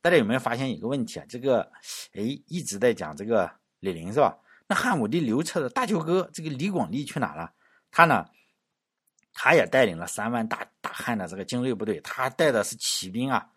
[0.01, 1.25] 大家有没有发现一个问题啊？
[1.29, 1.61] 这个，
[2.13, 4.37] 哎，一直在讲这个李陵是吧？
[4.67, 7.53] 那汉武帝刘彻的大舅哥这个李广利去哪了？
[7.89, 8.25] 他呢，
[9.33, 13.47] 他也带领了三万大大汉的这个精锐部队，他带的是骑兵啊，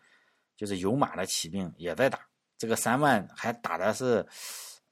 [0.57, 2.30] 就是有马的骑兵也在打。
[2.61, 4.24] 这个三万还打的是，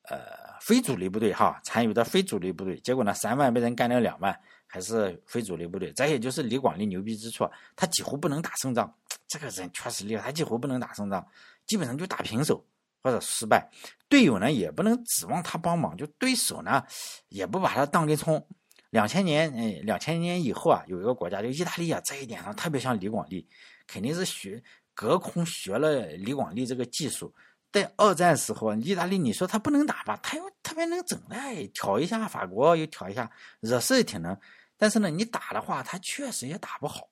[0.04, 0.18] 呃，
[0.62, 2.80] 非主力部队哈，参与的非主力部队。
[2.80, 4.34] 结果呢，三万被人干掉两万，
[4.66, 5.92] 还是非主力部队。
[5.92, 7.46] 这也就是李广利牛逼之处，
[7.76, 8.90] 他几乎不能打胜仗。
[9.26, 11.22] 这个人确实厉害，他几乎不能打胜仗，
[11.66, 12.64] 基本上就打平手
[13.02, 13.70] 或者失败。
[14.08, 16.82] 队友呢也不能指望他帮忙，就对手呢
[17.28, 18.42] 也不把他当根葱。
[18.88, 23.46] 两千年，哎，两千年以后啊，有一个国家就意大利啊，这一点上特别像李广利，
[23.86, 24.62] 肯定是学
[24.94, 27.30] 隔空学了李广利这个技术。
[27.70, 34.36] 在二战时候，意大利你说他不能打吧，他又特别能整，哎，挑一下法国又挑一下，惹事也挺能。
[34.76, 37.08] 但是呢，你打的话，他确实也打不好。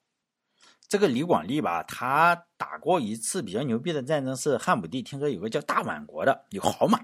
[0.88, 7.00] 这个李广利吧，他打过一次比较牛逼的战争，是汉武帝听说有个叫大宛国的有好马，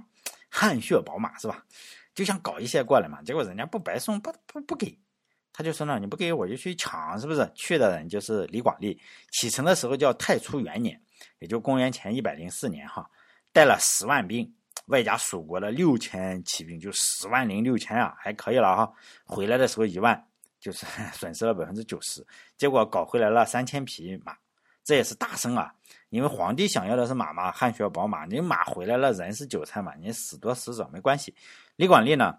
[0.48, 1.64] 汗血宝马是吧？
[2.14, 4.96] 就想搞一些过来嘛，结果人家不白送，不不不给，
[5.52, 7.50] 他就说呢，你不给我就去抢，是不是？
[7.54, 9.00] 去的人就是李广利，
[9.32, 10.98] 启程的时候叫太初元年，
[11.40, 13.10] 也就公元前一百零四年哈。
[13.52, 14.50] 带了十万兵，
[14.86, 18.92] 外加蜀国的六千骑兵，就十万零六千啊，还可以了哈。
[19.24, 20.26] 回来的时候一万，
[20.58, 22.26] 就是 损失了百分之九十。
[22.56, 24.36] 结果搞回来了三千匹马，
[24.82, 25.72] 这也是大胜啊！
[26.08, 31.34] 因为皇帝想要的是马嘛，汗血宝马，你马回来了，人是韭菜嘛，你死多死少没关系。
[31.76, 32.38] 李广利呢，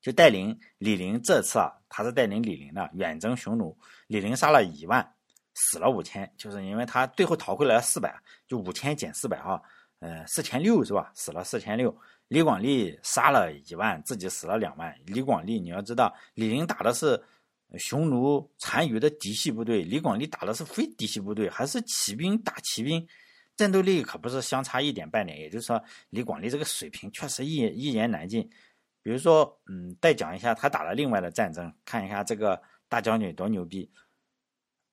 [0.00, 5.14] 就带领李陵这次啊，他是带领李陵的远征匈奴，李陵杀了一万，
[5.54, 8.14] 死了五千，就是因为他最后逃回来了四百，
[8.46, 9.60] 就五千减四百哈。
[10.02, 11.12] 呃，四千六是吧？
[11.14, 11.96] 死了四千六。
[12.26, 14.92] 李广利杀了一万，自己死了两万。
[15.06, 17.22] 李广利，你要知道，李陵打的是
[17.78, 23.06] 匈奴单于的嫡系部队，李广利打的是非嫡系部队，还是骑兵打骑兵，
[23.56, 25.38] 战斗力可不是相差一点半点。
[25.38, 25.80] 也就是说，
[26.10, 28.50] 李广利这个水平确实一一言难尽。
[29.02, 33.88] 比如说，嗯，再讲一下他打了另外的战争，看一下这个大将军多牛逼。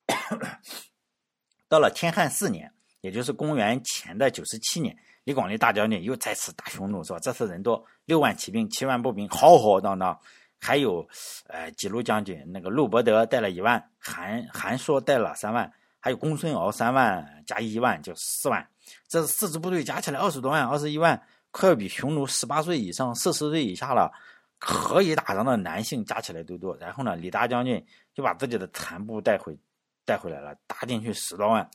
[1.68, 7.20] 到了天汉四年，也就是公元前的九十七年，李广利大将军又再次打匈奴，是吧？
[7.20, 10.20] 这次人多，六万骑兵，七万步兵，浩浩荡荡。
[10.62, 11.08] 还有，
[11.48, 15.72] 呃，几路将军，那个陆伯德带了一万，韩韩硕带了三万，
[16.02, 18.68] 还有公孙敖三万加一万就四万。
[19.08, 21.22] 这四支部队加起来二十多万，二十一万，
[21.52, 24.12] 快要比匈奴十八岁以上、四十岁以下了
[24.58, 26.76] 可以打仗的男性加起来都多。
[26.76, 27.82] 然后呢，李大将军
[28.14, 29.58] 就把自己的残部带回
[30.04, 31.70] 带回来了，打进去十多万。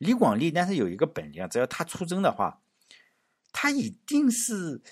[0.00, 2.60] 李广利，但是有一个本领啊，只要他出征的话，
[3.52, 4.82] 他一定是。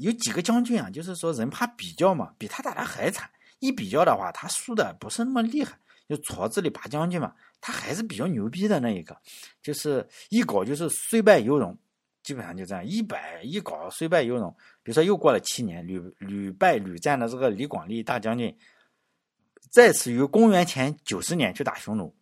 [0.00, 3.28] 有几个将军啊，就是说人怕比较嘛，比他打的还惨。
[3.58, 5.76] 一比较的话，他输的不是那么厉害。
[6.08, 9.20] 就矬子里拔将军嘛，他还是比较牛逼的那一个。
[9.60, 11.76] 就是一搞就是虽败犹荣，
[12.22, 12.86] 基本上就这样。
[12.86, 14.56] 一百一搞虽败犹荣。
[14.84, 18.56] 比如说又过了七年，屡屡败屡战的这个李广利大将军，
[19.68, 22.14] 再次于公元前九十年去打匈奴。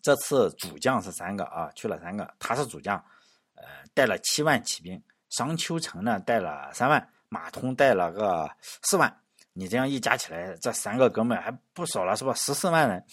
[0.00, 2.96] 这次主将是三个啊，去了三个，他是主将，
[3.54, 5.02] 呃，带了七万骑兵。
[5.30, 8.50] 商丘成呢带了三万，马通带了个
[8.82, 9.14] 四万，
[9.52, 12.32] 你这样一加起来，这三个哥们还不少了，是吧？
[12.32, 13.04] 十四万人，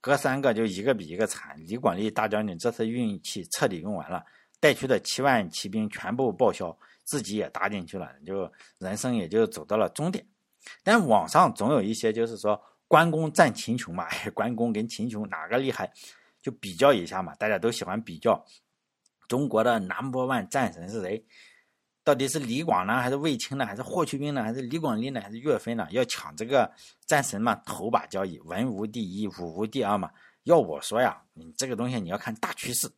[0.00, 1.54] 哥三个就一个比一个惨。
[1.58, 4.24] 李广利大将军这次运气彻底用完了，
[4.60, 6.74] 带去的七万骑兵全部报销，
[7.04, 10.26] 自己也搭进去了，就人生也就走到了终点。
[10.82, 15.92] 但网上总有一些就是说关公战秦琼嘛，关公跟秦琼哪个厉害，
[16.48, 18.42] 就比较一下嘛，大家都喜欢比较，
[19.28, 21.22] 中国的 number one 战神是谁？
[22.02, 25.86] 到底是李广呢，还是卫青呢，还是霍去病呢，还是李广利呢，还是岳飞呢？
[25.90, 26.72] 要抢这个
[27.04, 30.10] 战神嘛，头把交椅，文无第一，武无第二嘛。
[30.44, 32.90] 要我说呀，你这个东西你要看大趋势，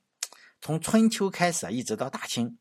[0.61, 2.57] 从春秋开始啊，一直到大清，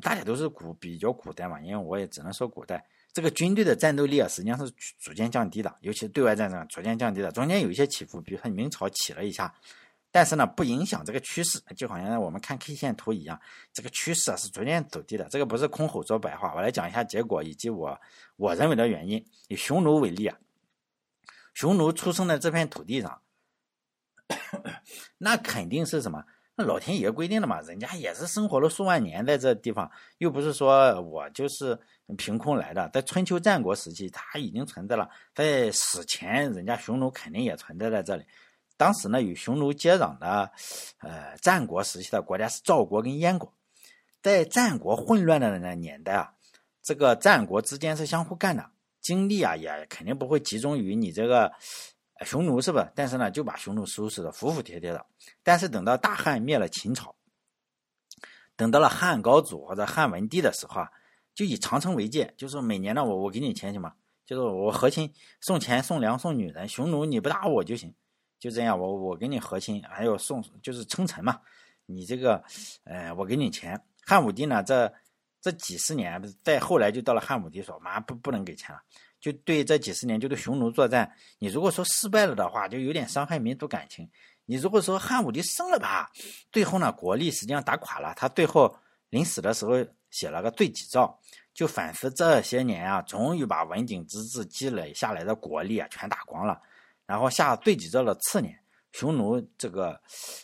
[0.00, 9.54] 大家都是古比较古代嘛，因为我也只能说古代，这个军队的战斗力啊，实际上是逐渐降低的，尤其是对外战争逐渐降低的，中间有一些起伏，比如说明朝起了一下。
[10.14, 13.36] 但是呢，不影响这个趋势，就好像我们看 K 线图一样，
[13.72, 15.24] 这个趋势啊是逐渐走低的。
[15.28, 18.00] 这个不是空口说白话，我来讲一下结果以及我
[18.36, 19.26] 我认为的原因。
[19.48, 20.38] 以匈奴为例啊，
[21.52, 23.22] 匈奴出生在这片土地上，
[25.18, 26.22] 那肯定是什么？
[26.54, 31.76] 那老天爷规定的嘛，人家也是生活了数万年在这地方，又不是说我就是
[32.16, 32.88] 凭空来的。
[32.90, 38.24] 在春秋战国时期，它已经存在了；在史前，人家匈奴肯定也存在在这里。
[38.76, 40.50] 当时呢，与匈奴接壤的，
[40.98, 43.52] 呃，战国时期的国家是赵国跟燕国。
[44.22, 46.32] 在战国混乱的那年代啊，
[46.82, 48.70] 这个战国之间是相互干的，
[49.00, 51.52] 精力啊也肯定不会集中于你这个
[52.24, 52.90] 匈奴，是吧？
[52.94, 55.04] 但是呢，就把匈奴收拾的服服帖帖的。
[55.42, 57.14] 但是等到大汉灭了秦朝，
[58.56, 60.90] 等到了汉高祖或者汉文帝的时候啊，
[61.34, 63.94] 就以长城为界，就是每年呢，我我给你钱行吗？
[64.24, 65.12] 就是我和亲
[65.42, 67.94] 送钱送粮送女人，匈奴你不打我就行。
[68.44, 71.40] 就这样，我我给你和亲，还有送，就是称臣嘛。
[71.86, 72.44] 你这个，
[72.84, 73.82] 呃，我给你钱。
[74.02, 74.92] 汉武帝呢，这
[75.40, 78.82] 这几十年，再后来就到了汉武帝说，妈不不能给钱了，
[79.18, 81.10] 就对这几十年就对匈奴作战。
[81.38, 84.06] 你如果说失败了的话，就有点伤害民族感情。
[84.44, 86.12] 你如果说汉武帝胜了吧，
[86.52, 88.12] 最后呢，国力实际上打垮了。
[88.14, 88.76] 他最后
[89.08, 89.72] 临死的时候
[90.10, 91.18] 写了个罪己诏，
[91.54, 96.60] 就反思这些年啊，终于把文景之治积累下来的国力啊，全打光了。
[97.06, 98.58] 然后下对己诏的次年，
[98.92, 100.00] 匈奴这个，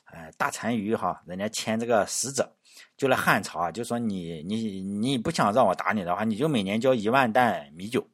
[0.06, 2.52] 呃，大单于哈，人家签这个使者，
[2.96, 8.06] 就来汉朝啊，就说你你你不想让我打你的话，你就每年交一万担米酒，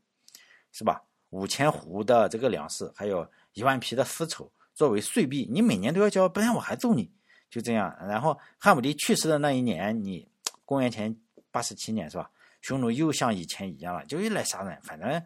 [0.72, 1.02] 是吧？
[1.30, 7.10] 五千斛的这个粮食，还有一万匹的丝绸作为税币，你每年都要交，不然我还揍你。
[7.50, 10.28] 就这样，然后汉武帝去世的那一年，你
[10.64, 11.16] 公元前
[11.50, 12.30] 八十七年是吧？
[12.60, 15.22] 匈奴又像以前一样了，就又来杀人，反正。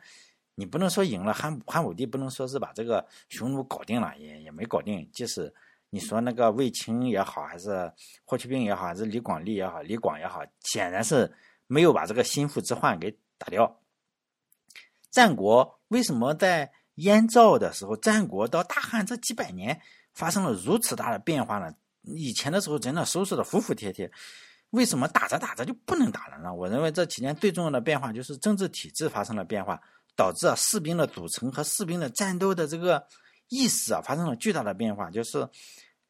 [0.54, 5.08] 你不能说赢了汉汉武帝，不能说是把这个匈奴搞定了，也也没搞定。
[5.12, 5.52] 即使
[5.88, 7.90] 你说那个卫青也好，还是
[8.24, 11.32] 霍去病也好，还是李广利也好，李广也好，显然是
[11.66, 13.80] 没有把这个心腹之患给打掉。
[15.10, 19.80] 战国为什么在燕赵的时候，战国到大汉这几百年
[20.12, 21.74] 发生了如此大的变化呢？
[22.02, 24.10] 以前的时候真的收拾的服服帖帖，
[24.70, 26.52] 为什么打着打着就不能打了呢？
[26.52, 29.80] 我认为这期间最重要的变化就是政治体制发生了变化。
[30.16, 33.06] 导致啊士兵的组成和士兵的战斗的这个
[33.48, 35.48] 意识啊发生了巨大的变化，就是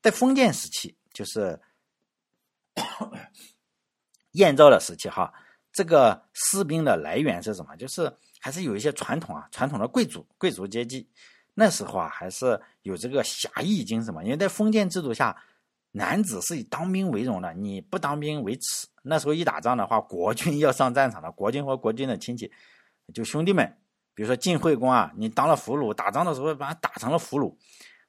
[0.03, 1.59] 在封建时期，就是
[4.32, 5.32] 燕赵的时期哈，
[5.72, 7.76] 这个士兵的来源是什么？
[7.76, 11.09] 就是还是有一些传统啊，传统的贵族贵族阶级，
[11.55, 15.36] 那时候啊还是有这个侠义精神嘛，因为在封建制度下，
[15.92, 18.86] 男子是以当兵为荣的，你不当兵为耻。
[19.03, 22.53] 那时候一打仗的话，国 军要上战场的，国军和国军的亲戚，
[23.12, 23.76] 就兄弟们，
[24.20, 27.56] 比如说晋惠公啊，你当了俘虏，打仗的时候把他打成了俘虏。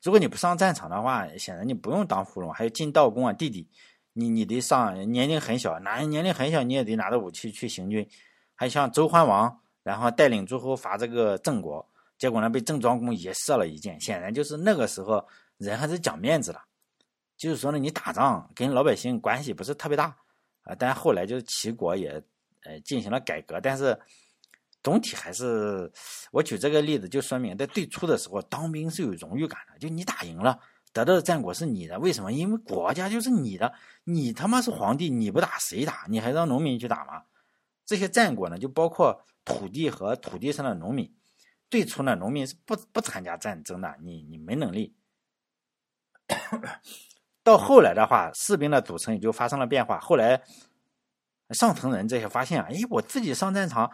[0.03, 2.51] 如果你不上战场的话，显然你不用当俘虏。
[2.51, 3.65] 还有晋悼公啊，弟弟，
[4.11, 8.05] 你你得上，年龄很小，哪年龄很小你也得拿着武器去行军。
[8.55, 15.25] 还像周桓王，然后带领诸侯伐这个郑国，结果呢被郑庄公也射了一箭，显然就是那个时候
[15.59, 16.59] 人还是讲面子的。
[17.37, 20.13] 就是说呢，你打仗跟老百姓关系不是特别大
[20.63, 22.21] 啊，但后来就是齐国也
[22.65, 23.97] 呃进行了改革，但是
[24.83, 25.91] 总体还是
[26.31, 30.59] 我举这个例子就说明，在最初的时候当兵是有荣誉感的，就你打赢了
[30.93, 32.33] 得到的战果是你的，为什么？
[32.33, 33.73] 因为国家就是你的，
[34.03, 36.05] 你他妈是皇帝，你不打谁打？
[36.09, 37.23] 你还让农民去打吗？
[37.85, 41.13] 这些战果呢，就包括土地和土地上的农民。
[41.69, 44.95] 最初呢，农民是不不参加战争的，你你没能力。
[47.43, 49.99] 到后来的话，士兵的组成也就发生了变化。
[49.99, 50.41] 后来，
[51.51, 53.89] 上层人这些发现，哎，我自己上战场，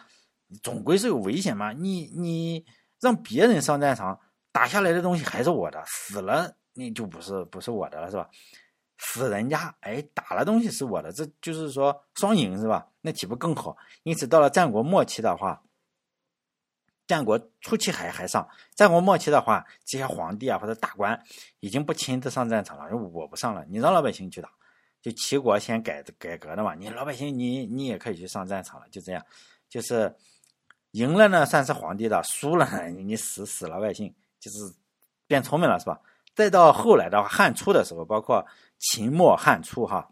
[0.64, 1.72] 总归是有危险嘛。
[1.74, 2.66] 你你
[3.00, 4.20] 让别人上战场，
[4.52, 8.30] 打下来的东西还是我的，死了那就不是不是我的了，是吧？
[8.98, 12.88] 死人家，哎，打了东西是我的，这就是说双赢，是吧？
[13.02, 13.76] 那岂不更好？
[14.04, 15.62] 因此，到了战国末期的话。
[17.06, 18.46] 战国初期还还上，
[18.76, 21.18] 战国末期的话，这些皇帝啊或者大官
[21.62, 24.50] 已经不亲自上战场了，我不上了，你让老百姓去打。
[25.02, 29.26] 就齐国先改改革的嘛，你老百姓你你也可以去上战场了，就这样，
[29.70, 30.14] 就是
[30.98, 34.58] 赢了呢算是皇帝的，输了你死死老百姓，就是
[35.28, 36.00] 变聪明了是吧？
[36.34, 38.44] 再到后来的话，汉初的时候，包括
[38.80, 40.10] 秦末汉初哈，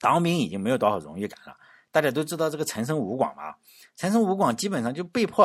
[0.00, 1.56] 当兵已经没有多少荣誉感了。
[1.92, 3.54] 大家都知道这个陈胜吴广嘛，
[3.94, 5.44] 陈胜吴广基本上就被迫。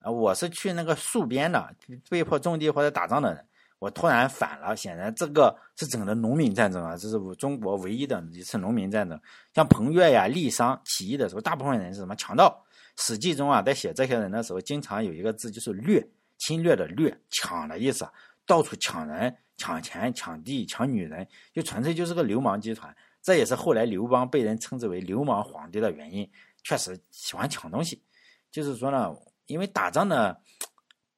[0.00, 1.74] 啊，我是去那个戍边的，
[2.08, 3.46] 被迫种地或者打仗的人。
[3.78, 9.18] 我突然反了，显然这个是整个农民战争啊，这是中国唯一的一次农民战争。
[9.54, 12.62] 像彭越呀、郦商起义的时候，大部分人是什么强盗？
[12.96, 16.06] 《史记》中啊，在写这些人的时候，经常有一个字，就是掠，
[16.38, 18.08] 侵略的掠，抢的意思，
[18.46, 22.94] 到处抢人、抢钱、抢地、抢女人，就纯粹就是个流氓集团。
[23.22, 26.30] 这也是后来刘邦被人称之为流氓皇帝的原因，
[26.62, 28.02] 确实喜欢抢东西。
[28.50, 29.14] 就是说呢。
[29.46, 30.36] 因为打仗呢，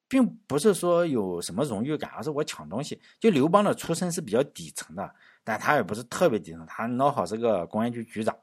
[0.09, 2.99] 并不是说有什么荣誉感，而是我抢东西。
[3.21, 5.15] 就刘邦的出身是比较底层的，
[5.45, 8.35] 但他也不是特别底层，他孬好是个公安局局长，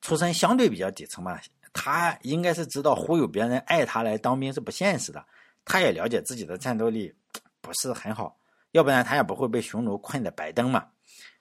[0.00, 1.38] 出身相对比较底层嘛。
[1.72, 5.24] 他应该是知道忽悠别人爱他来当兵是不现实的，
[5.64, 7.14] 他也了解自己的战斗力
[7.60, 8.36] 不是很好，
[8.72, 10.86] 要不然他也不会被匈奴困在白登嘛。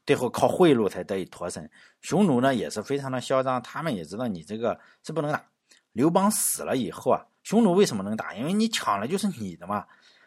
[0.06, 1.70] 最后靠贿赂才得以脱身。
[2.02, 5.44] 匈奴呢也是非常的嚣张，他们也知道你这个是不能打。
[5.92, 8.34] 刘邦死了以后啊，匈奴为什么能打？
[8.34, 9.86] 因为你抢了就是你的嘛。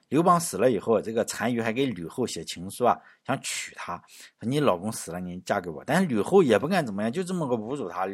[0.09, 2.97] 刘邦死了以后，这个单于还给吕后写情书啊，
[3.27, 4.01] 想娶她，
[4.41, 5.83] 你老公死了，你嫁给我。
[5.85, 8.07] 但是吕后也不敢怎么样，就这么个侮辱她。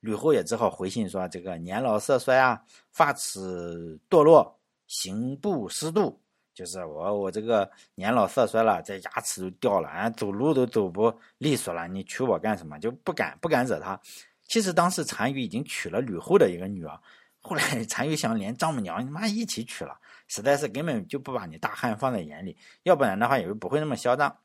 [0.00, 6.20] 吕后也只好回信说：这个年老色衰啊，发齿堕落，行步失度，
[6.54, 11.88] 就是我我这个年老色衰了，这牙齿都掉了，啊，走路都走不利索了。
[11.88, 12.78] 你娶我干什么？
[12.78, 13.98] 就不敢不敢惹她。
[14.48, 17.00] 其实当时单于已经娶了吕后的一个女儿，
[17.40, 24.36] 后来单于想连丈母娘他妈一起娶了，实在是根本就不把你大汉放在眼里，要不然的话也就不会那么嚣张。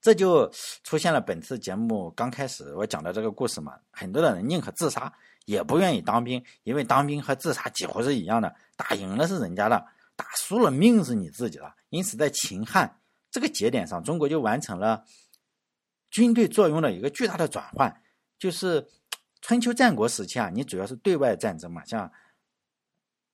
[0.00, 0.50] 这就
[0.82, 5.12] 出现了本次节目刚开始我讲的这个故事嘛，很多的人宁可自杀
[5.44, 9.86] 也不愿意当兵，因为当兵和自杀几乎是一样的，打赢了是人家的，
[10.16, 11.74] 打输了命是你自己的。
[11.90, 12.98] 因此在秦汉
[13.30, 15.04] 这个节点上，中国就完成了
[16.10, 18.02] 军队作用的一个巨大的转换。
[18.38, 18.86] 就是
[19.42, 22.10] 春秋战国时期啊，你主要是对外战争嘛，像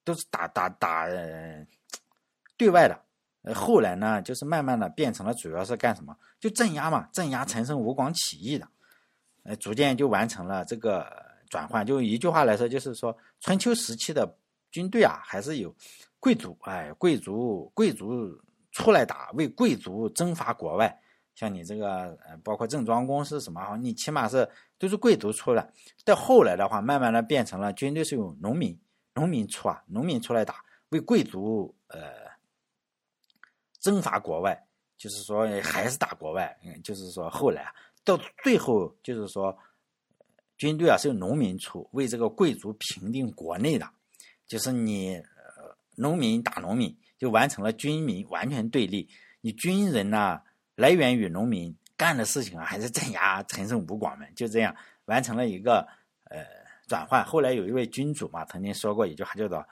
[0.02, 1.06] 都是打打打
[2.56, 3.05] 对外的。
[3.46, 6.14] 呃，后来呢，就是慢慢的变成了主要是干什么？
[6.40, 8.66] 就镇压嘛，镇压陈胜吴广起义的。
[9.44, 11.06] 呃，逐渐就完成了这个
[11.48, 11.86] 转换。
[11.86, 14.36] 就一句话来说，就是说春秋时期的
[14.72, 15.72] 军队啊，还是有
[16.18, 18.36] 贵族，哎，贵族贵族
[18.72, 21.00] 出来打，为贵族征伐国外。
[21.36, 23.76] 像你这个，呃，包括郑庄公是什么？
[23.76, 25.70] 你起码是都是贵族出来。
[26.04, 28.76] 到后来的话，慢慢的变成了军队是由农民，
[29.14, 30.56] 农民出啊，农民出来打，
[30.88, 32.25] 为贵族呃
[33.86, 34.66] 征伐国外，
[34.98, 36.58] 就是说还是打国外。
[36.64, 37.72] 嗯，就是说后来啊
[38.04, 39.56] 到最后，就是说
[40.56, 43.88] 军队啊是由农民出，为这个贵族平定国内的，
[44.48, 45.22] 就是你
[45.96, 49.08] 农民打农民，就完成了军民完全对立。
[49.40, 50.40] 你军人呢？
[50.74, 54.76] 来源于农民干的事情啊，还是镇压陈胜吴广们，就这样
[55.06, 55.88] 完成了一个
[56.24, 56.44] 呃
[56.86, 57.24] 转换。
[57.24, 59.66] 后来有一位君主嘛，曾经说过一句话，叫做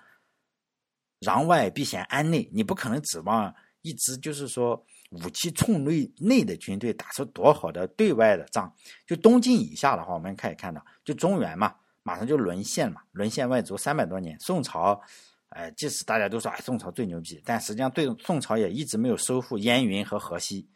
[1.21, 2.49] “攘外必先安内”。
[2.57, 3.55] 你不可能指望
[3.85, 8.75] 一支就是说武器冲内内的军队打出多好的对外的仗。
[9.07, 14.41] 就东晋以下的话，我们可以看到，就中原嘛，马上就沦陷了嘛，沦陷外族三百多年。
[14.41, 14.99] 宋朝，
[15.51, 20.67] 哎，即使大家都说哎宋朝最牛逼，但实际上对宋朝也一直没有收复燕云和河西。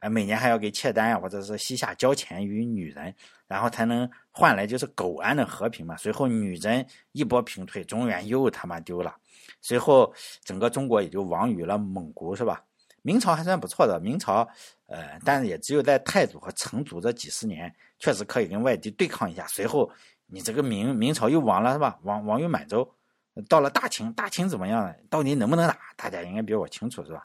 [0.00, 3.14] 哎，每年还要给契丹呀，或者是西夏交钱与女人，
[3.46, 5.94] 然后才能换来就是苟安的和平嘛。
[5.96, 9.14] 随后女真一波平退，中原又他妈丢了。
[9.60, 12.64] 随后整个中国也就亡于了蒙古，是吧？
[13.02, 14.48] 明朝还算不错的，明朝，
[14.86, 19.46] 呃，但是也只有在太祖和成祖这几十年，确实可以跟外敌对抗一下。
[19.48, 19.90] 随后
[20.26, 21.98] 你这个明明朝又亡了，是吧？
[22.04, 22.90] 亡亡于满洲，
[23.50, 24.94] 到了大清，大清怎么样呢？
[25.10, 25.76] 到底能不能打？
[25.94, 27.22] 大家应该比我清楚，是吧？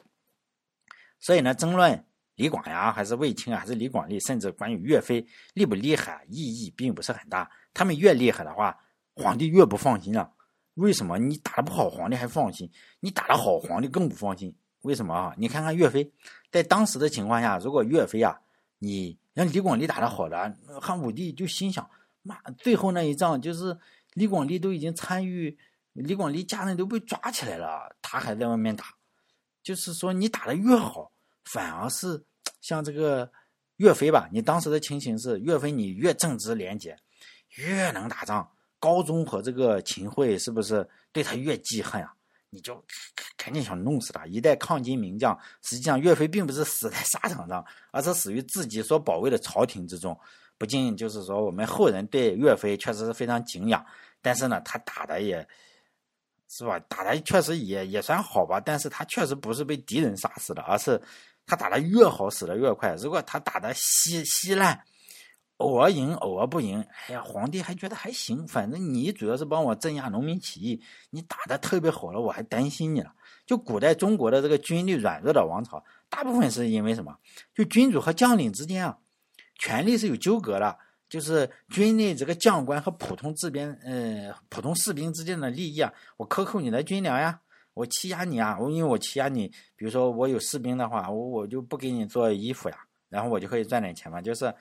[1.21, 2.05] 所以呢，争论。
[2.35, 7.49] 李广呀，还是卫青啊，还是李广利，甚至关于岳飞厉不厉害，意义并不是很大。
[7.73, 8.77] 他们越厉害的话，
[9.15, 10.31] 皇帝越不放心了。
[10.73, 11.17] 为什么？
[11.17, 12.67] 你打得不好，皇帝还放心；
[12.99, 14.53] 你打得好，皇帝更不放心。
[14.81, 15.33] 为什么啊？
[15.37, 16.11] 你看看岳飞，
[16.51, 18.37] 在当时的情况下，如果岳飞啊，
[18.79, 21.89] 你让李广利打得好的，汉武帝就心想：
[22.21, 23.77] 妈，最后那一仗就是
[24.13, 25.57] 李广利都已经参与，
[25.93, 28.85] 李广利家人都被抓起来了，他还在外面打。
[29.63, 31.11] 就是说，你打得越好。
[31.45, 32.21] 反而是
[32.61, 33.31] 像这个
[33.77, 36.97] 岳飞吧，你当时的情形是岳飞，你越正直廉洁，
[37.55, 38.49] 越能打仗。
[38.79, 42.13] 高宗和这个秦桧是不是对他越记恨啊？
[42.49, 42.83] 你就
[43.37, 44.25] 赶紧想弄死他。
[44.25, 50.19] 一代抗金名将，实际上岳飞并不是死在沙场上，而是死于自己所保卫的朝廷之中。
[50.57, 53.85] 不仅就是说我们后人对岳飞确实是非常敬仰，
[54.21, 55.47] 但是呢，他打的也。
[56.47, 56.79] 是吧？
[56.87, 61.01] 打的确实也也算好吧，但是他确实不是被敌人杀死的，而是
[61.45, 62.95] 他打的越好，死的越快。
[62.95, 64.83] 如果他打的稀稀烂，
[65.57, 73.13] 偶尔赢，偶尔不赢，哎呀，皇帝还觉得还行，反正你主要是帮我镇压农民起义，你打的特别好了，我还担心你了。
[73.45, 77.15] 就古代中国的这个军力软弱的王朝，大部分是因为什么？
[77.53, 78.97] 就君主和将领之间啊，
[79.59, 80.77] 权力是有纠葛的。
[81.07, 87.39] 就是军内这个将官和普通这边，呃，普通士兵之间的利益啊，我克扣你的军粮呀，
[87.75, 94.19] 我欺压你啊，我因为我欺压你，比如说我有士兵的话，我我就不给你做衣服呀，然后我就可以赚点钱嘛。
[94.19, 94.51] 就是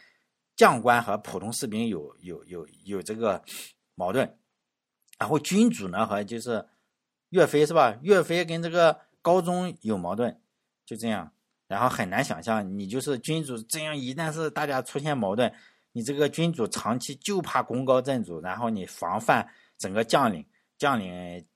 [0.56, 3.42] 将官和普通士兵有有有有这个
[3.94, 4.36] 矛盾，
[5.18, 6.68] 然后君主呢和就是
[7.30, 7.96] 岳飞是吧？
[8.02, 10.40] 岳飞跟这个高宗有矛盾，
[10.84, 11.32] 就这样，
[11.68, 15.52] 然后很难想象你就是君主这样，一旦是大家出现矛盾。
[15.92, 19.48] 你这个君主长期就怕功高震主，然后你防范
[19.78, 20.44] 整个将领，
[20.76, 21.46] 将领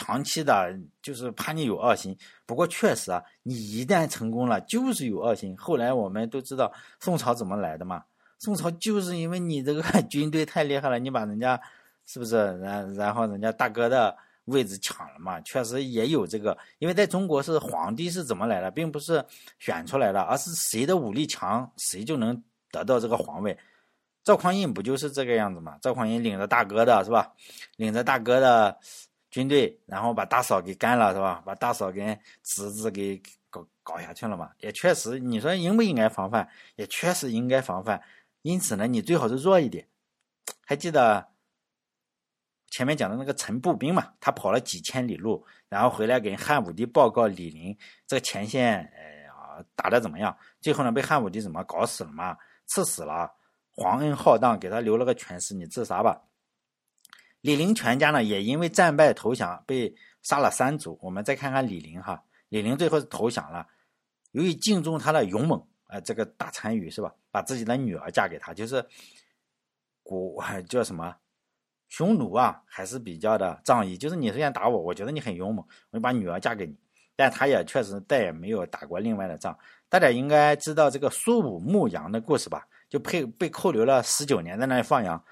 [0.00, 2.16] 长期的就是怕你有恶心。
[2.46, 5.54] 不过确实啊，你一旦成功了，就是有恶心。
[5.58, 8.02] 后来我们都知道宋朝怎么来的嘛？
[8.38, 11.60] 宋朝就是因为你这个 军队太厉害了，你把人家
[12.06, 15.40] 是不是然然后人家大哥的位置抢了嘛？
[15.42, 19.22] 确实也有这个，因为在中国是皇帝是怎么来的，并不是
[19.58, 22.42] 选出来的，而是谁的武力强，谁就能。
[22.72, 23.58] 得到这个皇位，
[24.22, 25.76] 赵匡胤不就是这个样子吗？
[25.82, 27.32] 赵匡胤领着大哥的是吧？
[27.78, 28.78] 领着大哥的
[29.30, 31.42] 军队，然后把大嫂给干了是吧？
[31.46, 34.50] 把大嫂跟侄子给搞搞下去了嘛？
[34.58, 36.48] 也确实，你说应不应该防范？
[36.76, 38.02] 也确实应该防范。
[38.42, 39.86] 因此呢，你最好是弱一点。
[40.64, 41.28] 还记得
[42.70, 44.14] 前面讲的那个陈步兵嘛？
[44.20, 47.76] 他跑了几千里路，然后回来给汉武帝报告李陵
[48.06, 50.36] 这个前线，哎呀，打的怎么样？
[50.60, 52.36] 最后呢，被汉武帝怎么搞死了嘛？
[52.66, 53.30] 赐死了，
[53.72, 56.20] 皇恩浩荡，给他留了个全尸，你自杀吧。
[57.40, 60.98] 李陵全家呢，也因为战败投降，被杀了三族。
[61.02, 63.66] 我们再看看李陵哈，李陵最后是投降了，
[64.32, 68.84] 由于敬重他的勇猛，呃，这个大单于是吧，把自己的女儿嫁给他，就是
[70.02, 71.16] 古 叫什么
[71.88, 73.96] 匈奴啊，还是比较的仗义。
[73.96, 76.76] 就是你虽然打我，我觉得你很勇猛，我就把女儿嫁给你。
[77.16, 79.58] 但他也确实再也没有打过另外的仗。
[79.90, 82.66] 大家应该知道这个苏武牧羊的故事吧？
[82.88, 85.22] 就被被扣留了十九年，在那里放羊。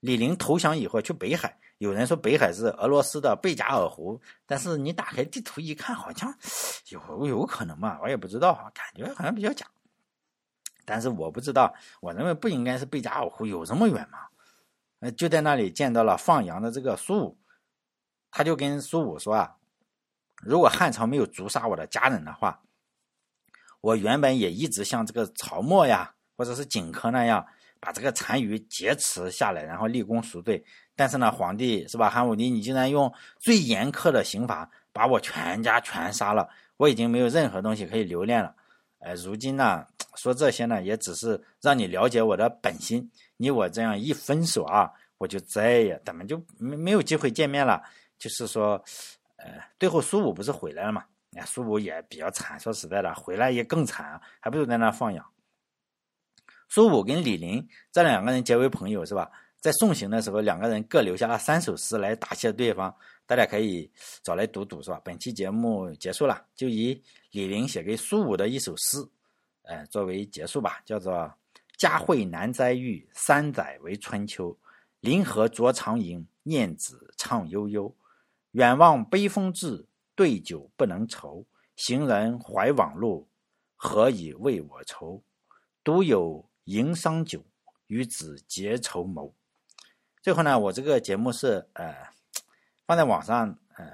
[0.00, 6.32] 李陵投降以后去北海，有人说北海是俄罗斯的贝加尔湖，但是你打开地图一看，好像
[6.88, 7.98] 有有可能嘛？
[8.02, 9.66] 我也不知道，感觉好像比较假。
[10.84, 14.18] 但是我不知道，我认为不应该是贝加尔湖，有这么远吗？
[15.00, 17.38] 呃，就在那里见到了放羊的这个苏武，
[18.30, 19.56] 他就跟苏武说啊。
[20.40, 22.62] 如果汉朝没有诛杀我的家人的话，
[23.80, 27.46] 我原本也一直像这个曹沫呀，或者是荆轲那样，
[27.80, 30.64] 把这个单于劫持下来，然后立功赎罪。
[30.96, 32.10] 但是呢，皇帝是吧？
[32.10, 38.54] 汉武帝，你竟然用最严苛的刑罚把我全家全杀了，我已经没有任何东西可以留恋了。
[38.98, 43.08] 呃，如今呢，说这些呢，也只是让你了解我的本心。
[43.36, 47.82] 你我这样一分手啊，我就再也咱们就没没有机会见面了。
[48.18, 48.82] 就是说。
[49.40, 51.04] 呃，最后苏武不是回来了嘛？
[51.36, 55.24] 哎，苏武也比较惨，说实在的，回来也更惨，还不如在那放养。
[56.68, 59.30] 苏武跟李陵这两个人结为朋友，是吧？
[59.60, 62.94] 在送行的时候，两个人各留下了三首诗来答谢对方，
[63.26, 63.90] 大家可以
[64.22, 65.00] 找来读读，是吧？
[65.02, 67.02] 本期节目结束了，就以
[67.32, 68.98] 李陵写给苏武的一首诗，
[69.62, 71.28] 呃，作为结束吧，叫做
[71.76, 74.56] “佳慧难摘玉，三载为春秋。
[75.00, 77.92] 临河酌长吟，念子唱悠悠。
[78.52, 81.44] 远望悲风至，对酒不能愁。
[81.76, 83.28] 行人怀往路，
[83.76, 85.22] 何以为我愁？
[85.84, 87.42] 独有迎商酒，
[87.86, 89.34] 与子结仇谋。”
[90.22, 91.94] 最后呢，我这个节目是呃
[92.86, 93.90] 放在网上，呃，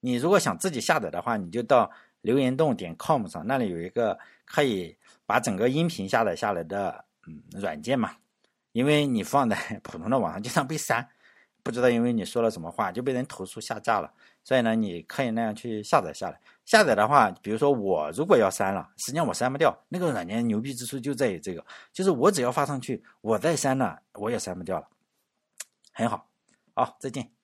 [0.00, 1.90] 你如果想自己下载的话，你就到
[2.20, 8.16] 留言洞点 com 上，那里有一个可以把整个音频下载下来的嗯软件嘛。
[8.72, 11.08] 因为你放在 普通的网上经常被删，
[11.62, 14.12] 不知道因为你说了什么话就被人投诉下架了，
[14.46, 16.40] 所以呢，你可以那样去下载下来。
[16.64, 19.76] 下载的话，比如说我如果要删了，实际上我删不掉。
[19.88, 24.86] 那个软件牛逼之处就在于这个，就是我只要发上去，我再删了，我也删不掉了。
[25.92, 26.28] 很好，
[26.74, 27.35] 好，再见。